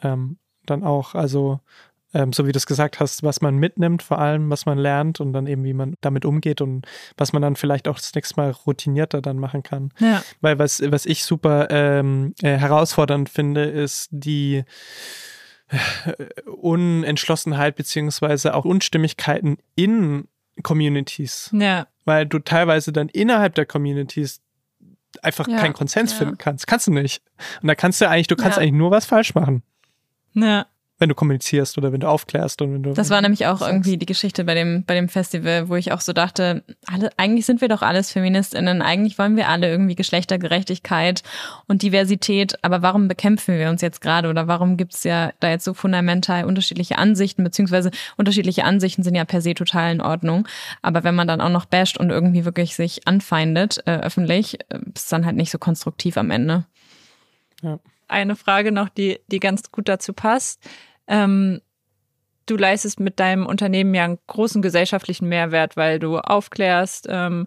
[0.02, 1.60] Ähm, dann auch, also
[2.14, 5.20] ähm, so wie du es gesagt hast, was man mitnimmt, vor allem, was man lernt
[5.20, 8.36] und dann eben, wie man damit umgeht und was man dann vielleicht auch das nächste
[8.36, 9.92] Mal routinierter dann machen kann.
[9.98, 10.22] Ja.
[10.40, 14.64] Weil was, was ich super ähm, äh, herausfordernd finde, ist die
[16.46, 20.28] Unentschlossenheit beziehungsweise auch Unstimmigkeiten in
[20.62, 21.50] Communities.
[21.52, 21.86] Ja.
[22.04, 24.40] Weil du teilweise dann innerhalb der Communities
[25.22, 25.58] einfach ja.
[25.58, 26.18] keinen Konsens ja.
[26.18, 26.66] finden kannst.
[26.66, 27.22] Kannst du nicht.
[27.60, 29.62] Und da kannst du eigentlich, du kannst eigentlich nur was falsch machen.
[30.34, 30.66] Ja
[31.02, 32.92] wenn du kommunizierst oder wenn du aufklärst und wenn du.
[32.92, 36.00] Das war nämlich auch irgendwie die Geschichte bei dem, bei dem Festival, wo ich auch
[36.00, 41.24] so dachte, alle, eigentlich sind wir doch alles FeministInnen, eigentlich wollen wir alle irgendwie Geschlechtergerechtigkeit
[41.66, 45.50] und Diversität, aber warum bekämpfen wir uns jetzt gerade oder warum gibt es ja da
[45.50, 50.46] jetzt so fundamental unterschiedliche Ansichten, beziehungsweise unterschiedliche Ansichten sind ja per se total in Ordnung.
[50.82, 54.78] Aber wenn man dann auch noch basht und irgendwie wirklich sich anfeindet, äh, öffentlich, äh,
[54.94, 56.64] ist dann halt nicht so konstruktiv am Ende.
[57.60, 57.80] Ja.
[58.06, 60.60] Eine Frage noch, die, die ganz gut dazu passt.
[61.06, 61.60] Ähm,
[62.46, 67.46] du leistest mit deinem Unternehmen ja einen großen gesellschaftlichen Mehrwert, weil du aufklärst, ähm,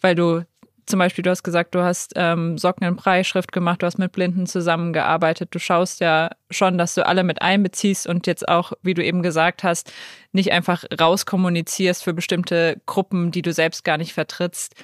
[0.00, 0.44] weil du
[0.86, 4.12] zum Beispiel, du hast gesagt, du hast ähm, Socken in Preisschrift gemacht, du hast mit
[4.12, 5.54] Blinden zusammengearbeitet.
[5.54, 9.22] Du schaust ja schon, dass du alle mit einbeziehst und jetzt auch, wie du eben
[9.22, 9.92] gesagt hast,
[10.32, 14.74] nicht einfach rauskommunizierst für bestimmte Gruppen, die du selbst gar nicht vertrittst.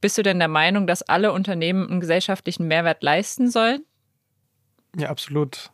[0.00, 3.84] Bist du denn der Meinung, dass alle Unternehmen einen gesellschaftlichen Mehrwert leisten sollen?
[4.96, 5.70] Ja, absolut.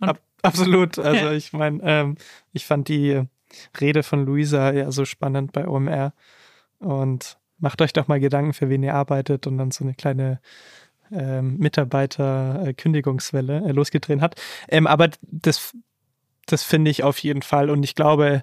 [0.00, 0.98] Ab, absolut.
[1.04, 2.16] Also ich meine, ähm,
[2.52, 3.22] ich fand die
[3.80, 6.12] Rede von Luisa ja so spannend bei OMR
[6.78, 10.40] und macht euch doch mal Gedanken, für wen ihr arbeitet und dann so eine kleine
[11.12, 14.40] ähm, Mitarbeiter-Kündigungswelle äh, losgedreht hat.
[14.68, 15.76] Ähm, aber das,
[16.46, 18.42] das finde ich auf jeden Fall und ich glaube,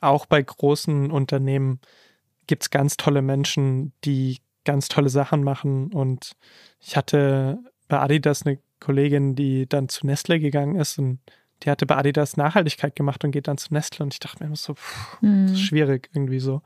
[0.00, 1.80] auch bei großen Unternehmen
[2.46, 6.32] gibt es ganz tolle Menschen, die ganz tolle Sachen machen und
[6.80, 11.20] ich hatte bei Adidas eine Kollegin, die dann zu Nestle gegangen ist und
[11.62, 14.46] die hatte bei Adidas Nachhaltigkeit gemacht und geht dann zu Nestle und ich dachte mir
[14.46, 15.46] immer so, pff, mhm.
[15.46, 16.62] das ist schwierig irgendwie so.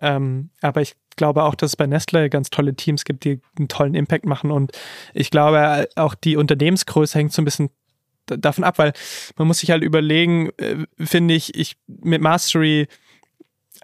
[0.00, 3.68] Ähm, aber ich glaube auch, dass es bei Nestle ganz tolle Teams gibt, die einen
[3.68, 4.72] tollen Impact machen und
[5.14, 7.70] ich glaube auch die Unternehmensgröße hängt so ein bisschen
[8.26, 8.92] davon ab, weil
[9.36, 12.88] man muss sich halt überlegen, äh, finde ich, ich mit Mastery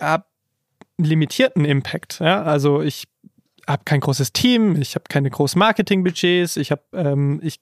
[0.00, 0.24] habe
[0.98, 2.20] limitierten Impact.
[2.20, 2.42] Ja?
[2.42, 3.08] Also ich
[3.66, 7.60] habe kein großes Team, ich habe keine großen Marketingbudgets, ich habe ähm, ich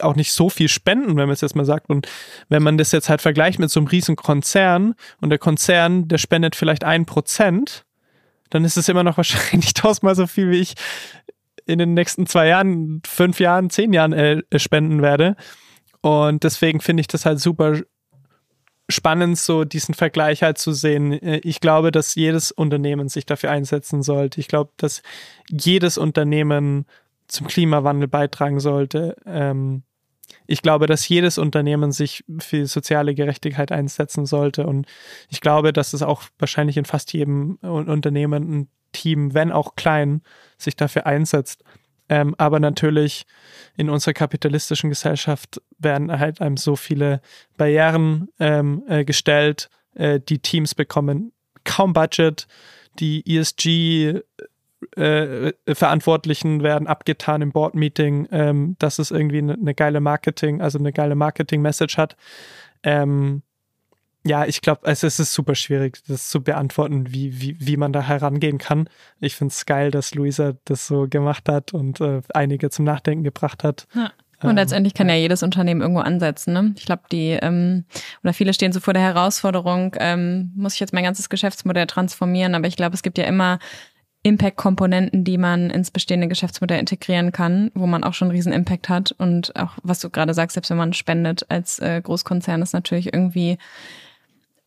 [0.00, 1.88] auch nicht so viel spenden, wenn man es jetzt mal sagt.
[1.88, 2.08] Und
[2.48, 6.18] wenn man das jetzt halt vergleicht mit so einem riesen Konzern und der Konzern, der
[6.18, 7.84] spendet vielleicht ein Prozent,
[8.50, 10.74] dann ist es immer noch wahrscheinlich tausendmal so viel, wie ich
[11.66, 15.36] in den nächsten zwei Jahren, fünf Jahren, zehn Jahren äh, spenden werde.
[16.00, 17.78] Und deswegen finde ich das halt super
[18.88, 21.12] spannend, so diesen Vergleich halt zu sehen.
[21.12, 24.40] Äh, ich glaube, dass jedes Unternehmen sich dafür einsetzen sollte.
[24.40, 25.02] Ich glaube, dass
[25.48, 26.86] jedes Unternehmen
[27.30, 29.16] zum Klimawandel beitragen sollte.
[29.24, 29.82] Ähm,
[30.46, 34.66] ich glaube, dass jedes Unternehmen sich für soziale Gerechtigkeit einsetzen sollte.
[34.66, 34.86] Und
[35.28, 40.22] ich glaube, dass es auch wahrscheinlich in fast jedem Unternehmen ein Team, wenn auch klein,
[40.58, 41.62] sich dafür einsetzt.
[42.08, 43.26] Ähm, aber natürlich
[43.76, 47.20] in unserer kapitalistischen Gesellschaft werden halt einem so viele
[47.56, 49.70] Barrieren ähm, äh, gestellt.
[49.94, 52.48] Äh, die Teams bekommen kaum Budget.
[52.98, 54.20] Die ESG
[54.96, 60.78] äh, Verantwortlichen werden abgetan im Board-Meeting, ähm, dass es irgendwie eine, eine, geile Marketing, also
[60.78, 62.16] eine geile Marketing-Message hat.
[62.82, 63.42] Ähm,
[64.24, 67.92] ja, ich glaube, also es ist super schwierig, das zu beantworten, wie, wie, wie man
[67.92, 68.88] da herangehen kann.
[69.20, 73.24] Ich finde es geil, dass Luisa das so gemacht hat und äh, einige zum Nachdenken
[73.24, 73.86] gebracht hat.
[73.94, 74.12] Ja.
[74.42, 76.54] Und letztendlich kann ja jedes Unternehmen irgendwo ansetzen.
[76.54, 76.72] Ne?
[76.76, 77.84] Ich glaube, die ähm,
[78.22, 82.54] oder viele stehen so vor der Herausforderung, ähm, muss ich jetzt mein ganzes Geschäftsmodell transformieren,
[82.54, 83.58] aber ich glaube, es gibt ja immer
[84.22, 88.88] Impact-Komponenten, die man ins bestehende Geschäftsmodell integrieren kann, wo man auch schon einen riesen Impact
[88.88, 89.12] hat.
[89.12, 93.12] Und auch, was du gerade sagst, selbst wenn man spendet als äh, Großkonzern, ist natürlich
[93.12, 93.56] irgendwie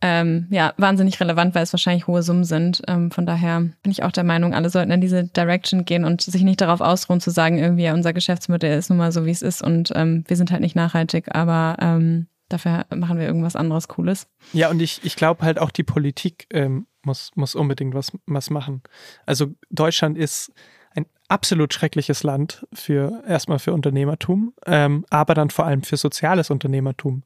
[0.01, 2.81] ähm, ja wahnsinnig relevant, weil es wahrscheinlich hohe Summen sind.
[2.87, 6.21] Ähm, von daher bin ich auch der Meinung, alle sollten in diese Direction gehen und
[6.21, 9.41] sich nicht darauf ausruhen zu sagen, irgendwie unser Geschäftsmodell ist nun mal so, wie es
[9.41, 13.87] ist und ähm, wir sind halt nicht nachhaltig, aber ähm, dafür machen wir irgendwas anderes
[13.87, 14.27] Cooles.
[14.51, 18.49] Ja, und ich, ich glaube halt auch die Politik ähm, muss, muss unbedingt was, was
[18.49, 18.81] machen.
[19.25, 20.51] Also Deutschland ist
[20.95, 26.49] ein absolut schreckliches Land für erstmal für Unternehmertum, ähm, aber dann vor allem für soziales
[26.49, 27.23] Unternehmertum.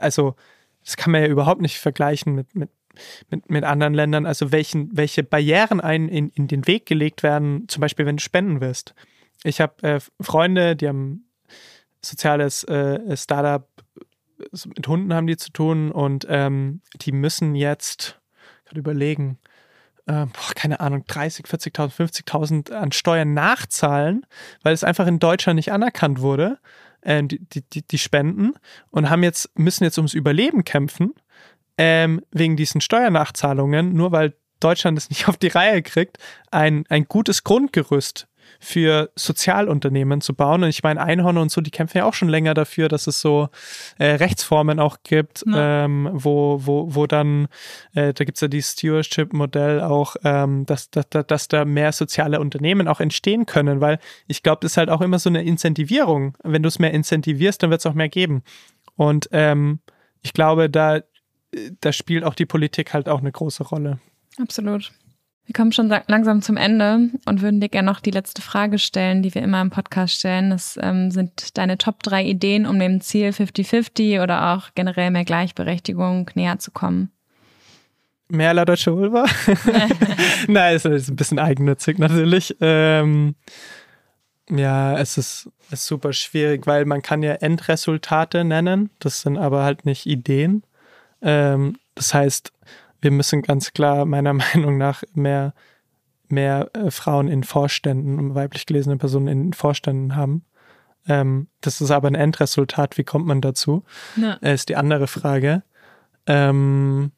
[0.00, 0.34] Also
[0.84, 2.70] das kann man ja überhaupt nicht vergleichen mit, mit,
[3.30, 4.26] mit, mit anderen Ländern.
[4.26, 8.22] Also welchen, welche Barrieren einen in, in den Weg gelegt werden, zum Beispiel wenn du
[8.22, 8.94] spenden wirst.
[9.44, 11.28] Ich habe äh, Freunde, die haben
[12.00, 13.68] soziales äh, Startup
[14.76, 18.20] mit Hunden haben die zu tun und ähm, die müssen jetzt
[18.66, 19.38] gerade überlegen,
[20.06, 24.26] äh, boah, keine Ahnung, 30, 40.000, 50.000 an Steuern nachzahlen,
[24.62, 26.58] weil es einfach in Deutschland nicht anerkannt wurde,
[27.00, 28.54] äh, die, die, die Spenden
[28.90, 31.14] und haben jetzt, müssen jetzt ums Überleben kämpfen,
[31.78, 36.18] ähm, wegen diesen Steuernachzahlungen, nur weil Deutschland es nicht auf die Reihe kriegt,
[36.50, 38.28] ein, ein gutes Grundgerüst
[38.60, 40.62] für Sozialunternehmen zu bauen.
[40.62, 43.20] Und ich meine, Einhorn und so, die kämpfen ja auch schon länger dafür, dass es
[43.20, 43.48] so
[43.98, 45.84] äh, Rechtsformen auch gibt, ja.
[45.84, 47.48] ähm, wo, wo, wo dann,
[47.94, 52.88] äh, da gibt's ja dieses Stewardship-Modell auch, ähm, dass, dass, dass da mehr soziale Unternehmen
[52.88, 56.36] auch entstehen können, weil ich glaube, das ist halt auch immer so eine Incentivierung.
[56.42, 58.42] Wenn du es mehr incentivierst, dann wird es auch mehr geben.
[58.96, 59.80] Und ähm,
[60.22, 61.00] ich glaube, da,
[61.80, 63.98] da spielt auch die Politik halt auch eine große Rolle.
[64.38, 64.92] Absolut.
[65.46, 69.22] Wir kommen schon langsam zum Ende und würden dir gerne noch die letzte Frage stellen,
[69.22, 70.50] die wir immer im Podcast stellen.
[70.50, 75.24] Das ähm, sind deine Top drei Ideen, um dem Ziel 50-50 oder auch generell mehr
[75.24, 77.12] Gleichberechtigung näher zu kommen.
[78.28, 79.24] Mehr La Deutsche Vulva?
[80.48, 82.56] Nein, es ist ein bisschen eigennützig natürlich.
[82.60, 83.36] Ähm,
[84.50, 88.90] ja, es ist, ist super schwierig, weil man kann ja Endresultate nennen.
[88.98, 90.64] Das sind aber halt nicht Ideen.
[91.22, 92.52] Ähm, das heißt,
[93.00, 95.54] wir müssen ganz klar meiner Meinung nach mehr,
[96.28, 100.44] mehr äh, Frauen in Vorständen, weiblich gelesene Personen in Vorständen haben.
[101.08, 102.98] Ähm, das ist aber ein Endresultat.
[102.98, 103.84] Wie kommt man dazu?
[104.16, 104.34] Ja.
[104.34, 105.62] Ist die andere Frage.
[106.26, 107.12] Ähm,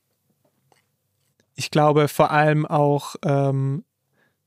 [1.55, 3.85] ich glaube vor allem auch ähm,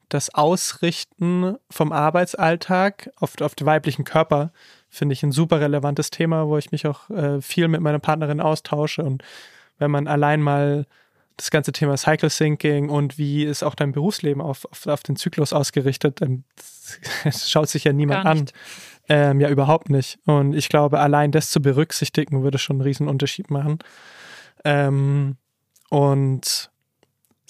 [0.09, 4.51] das Ausrichten vom Arbeitsalltag auf, auf den weiblichen Körper
[4.89, 8.41] finde ich ein super relevantes Thema, wo ich mich auch äh, viel mit meiner Partnerin
[8.41, 9.03] austausche.
[9.03, 9.23] Und
[9.77, 10.85] wenn man allein mal
[11.41, 15.15] das ganze Thema Cycle Syncing und wie ist auch dein Berufsleben auf, auf, auf den
[15.15, 16.21] Zyklus ausgerichtet,
[17.23, 18.45] das schaut sich ja niemand an.
[19.09, 20.19] Ähm, ja, überhaupt nicht.
[20.25, 23.79] Und ich glaube, allein das zu berücksichtigen, würde schon einen riesen Unterschied machen.
[24.63, 25.37] Ähm,
[25.89, 26.70] und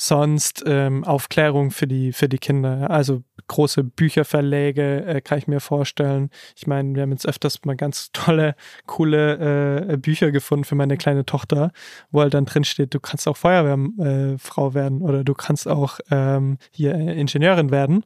[0.01, 2.89] sonst ähm, Aufklärung für die, für die Kinder.
[2.89, 6.31] Also große Bücherverläge äh, kann ich mir vorstellen.
[6.55, 8.55] Ich meine, wir haben jetzt öfters mal ganz tolle,
[8.87, 11.71] coole äh, Bücher gefunden für meine kleine Tochter,
[12.09, 15.99] wo halt dann drin steht, du kannst auch Feuerwehrfrau äh, werden oder du kannst auch
[16.09, 18.03] ähm, hier äh, Ingenieurin werden.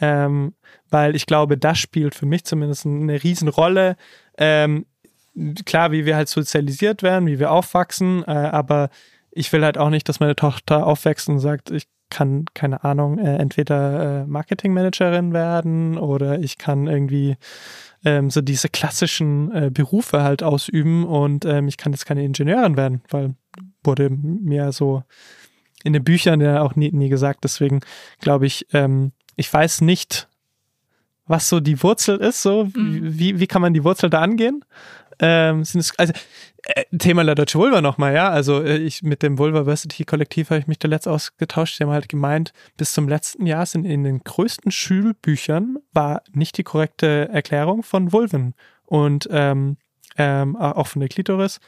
[0.00, 0.54] Ähm,
[0.90, 3.96] weil ich glaube, das spielt für mich zumindest eine Riesenrolle.
[4.38, 4.86] Ähm,
[5.66, 8.90] klar, wie wir halt sozialisiert werden, wie wir aufwachsen, äh, aber
[9.38, 13.18] ich will halt auch nicht, dass meine Tochter aufwächst und sagt, ich kann, keine Ahnung,
[13.18, 17.36] äh, entweder äh, Marketingmanagerin werden oder ich kann irgendwie
[18.04, 22.76] ähm, so diese klassischen äh, Berufe halt ausüben und ähm, ich kann jetzt keine Ingenieurin
[22.76, 23.34] werden, weil
[23.84, 25.02] wurde mir so
[25.84, 27.44] in den Büchern ja auch nie, nie gesagt.
[27.44, 27.80] Deswegen
[28.20, 30.28] glaube ich, ähm, ich weiß nicht,
[31.26, 33.00] was so die Wurzel ist, so mhm.
[33.18, 34.64] wie, wie kann man die Wurzel da angehen?
[35.20, 36.12] Ähm, sind es, also
[36.62, 38.30] äh, Thema La Deutsche Vulva nochmal, ja.
[38.30, 41.78] Also äh, ich mit dem Vulvaversity Kollektiv habe ich mich da letzt ausgetauscht.
[41.78, 46.56] Die haben halt gemeint, bis zum letzten Jahr sind in den größten Schulbüchern war nicht
[46.58, 48.54] die korrekte Erklärung von Vulven
[48.86, 49.76] und ähm,
[50.16, 51.60] ähm, auch von der Klitoris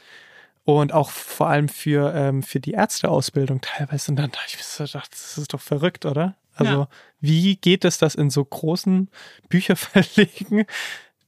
[0.63, 4.11] und auch vor allem für, ähm, für die Ärzteausbildung teilweise.
[4.11, 6.35] Und dann dachte ich mir so, das ist doch verrückt, oder?
[6.53, 6.87] Also ja.
[7.19, 9.09] wie geht es, dass in so großen
[9.49, 10.65] Bücherverlegen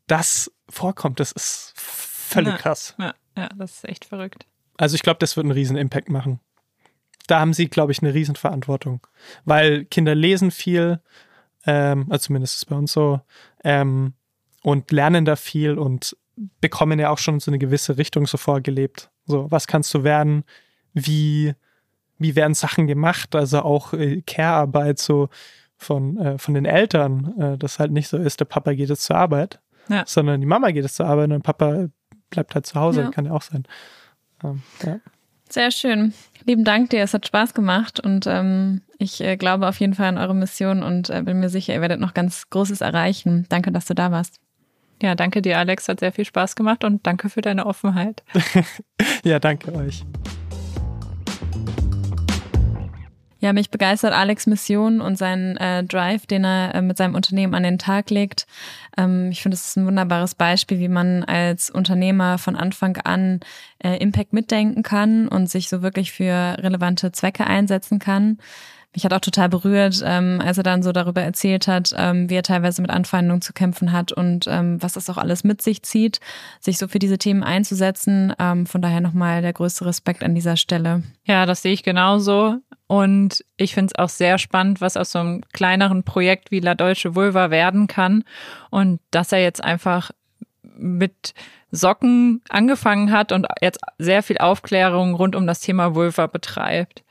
[0.08, 1.20] das vorkommt?
[1.20, 1.74] Das ist
[2.34, 2.96] völlig ja, krass.
[3.00, 4.46] Ja, ja, das ist echt verrückt.
[4.78, 6.40] Also ich glaube, das wird einen riesen Impact machen.
[7.28, 9.06] Da haben sie, glaube ich, eine riesen Verantwortung.
[9.46, 11.00] Weil Kinder lesen viel,
[11.66, 13.22] ähm, also zumindest ist es bei uns so,
[13.64, 14.14] ähm,
[14.62, 16.18] und lernen da viel und
[16.62, 19.10] bekommen ja auch schon so eine gewisse Richtung so vorgelebt.
[19.26, 20.44] So, was kannst du werden?
[20.94, 21.54] Wie,
[22.18, 23.36] wie werden Sachen gemacht?
[23.36, 25.30] Also auch äh, Care-Arbeit so
[25.78, 29.04] von, äh, von den Eltern, äh, das halt nicht so ist, der Papa geht jetzt
[29.04, 29.60] zur Arbeit,
[29.90, 30.04] ja.
[30.08, 31.88] sondern die Mama geht jetzt zur Arbeit und Papa
[32.34, 33.12] bleibt halt zu Hause, ja.
[33.12, 33.64] kann ja auch sein.
[34.44, 35.00] Ähm, ja.
[35.50, 36.14] Sehr schön.
[36.46, 40.08] Lieben Dank dir, es hat Spaß gemacht und ähm, ich äh, glaube auf jeden Fall
[40.08, 43.46] an eure Mission und äh, bin mir sicher, ihr werdet noch ganz Großes erreichen.
[43.50, 44.40] Danke, dass du da warst.
[45.02, 45.88] Ja, danke dir, Alex.
[45.88, 48.24] Hat sehr viel Spaß gemacht und danke für deine Offenheit.
[49.24, 50.04] ja, danke euch.
[53.44, 57.54] Ja, mich begeistert Alex Mission und sein äh, Drive, den er äh, mit seinem Unternehmen
[57.56, 58.48] an den Tag legt.
[58.98, 63.42] Ähm, ich finde, es ist ein wunderbares Beispiel, wie man als Unternehmer von Anfang an
[63.84, 68.38] äh, Impact mitdenken kann und sich so wirklich für relevante Zwecke einsetzen kann.
[68.94, 72.36] Mich hat auch total berührt, ähm, als er dann so darüber erzählt hat, ähm, wie
[72.36, 75.84] er teilweise mit Anfeindungen zu kämpfen hat und ähm, was das auch alles mit sich
[75.84, 76.22] zieht,
[76.62, 78.34] sich so für diese Themen einzusetzen.
[78.40, 81.04] Ähm, von daher nochmal der größte Respekt an dieser Stelle.
[81.26, 82.62] Ja, das sehe ich genauso.
[82.88, 86.76] Und ich finde es auch sehr spannend, was aus so einem kleineren Projekt wie La
[86.76, 88.24] Deutsche Vulva werden kann.
[88.70, 90.12] Und dass er jetzt einfach
[90.76, 91.34] mit
[91.72, 97.04] Socken angefangen hat und jetzt sehr viel Aufklärung rund um das Thema Vulva betreibt.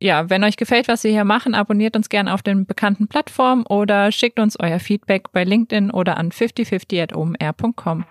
[0.00, 3.64] Ja, wenn euch gefällt, was wir hier machen, abonniert uns gerne auf den bekannten Plattformen
[3.64, 8.04] oder schickt uns euer Feedback bei LinkedIn oder an 5050.omr.com.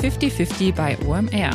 [0.00, 1.50] 5050 bei OMR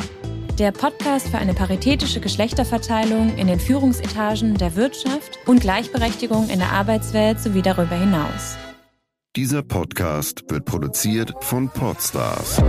[0.58, 6.70] der Podcast für eine paritätische Geschlechterverteilung in den Führungsetagen der Wirtschaft und Gleichberechtigung in der
[6.70, 8.56] Arbeitswelt sowie darüber hinaus.
[9.34, 12.62] Dieser Podcast wird produziert von Podstars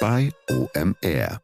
[0.00, 1.40] bei OMR.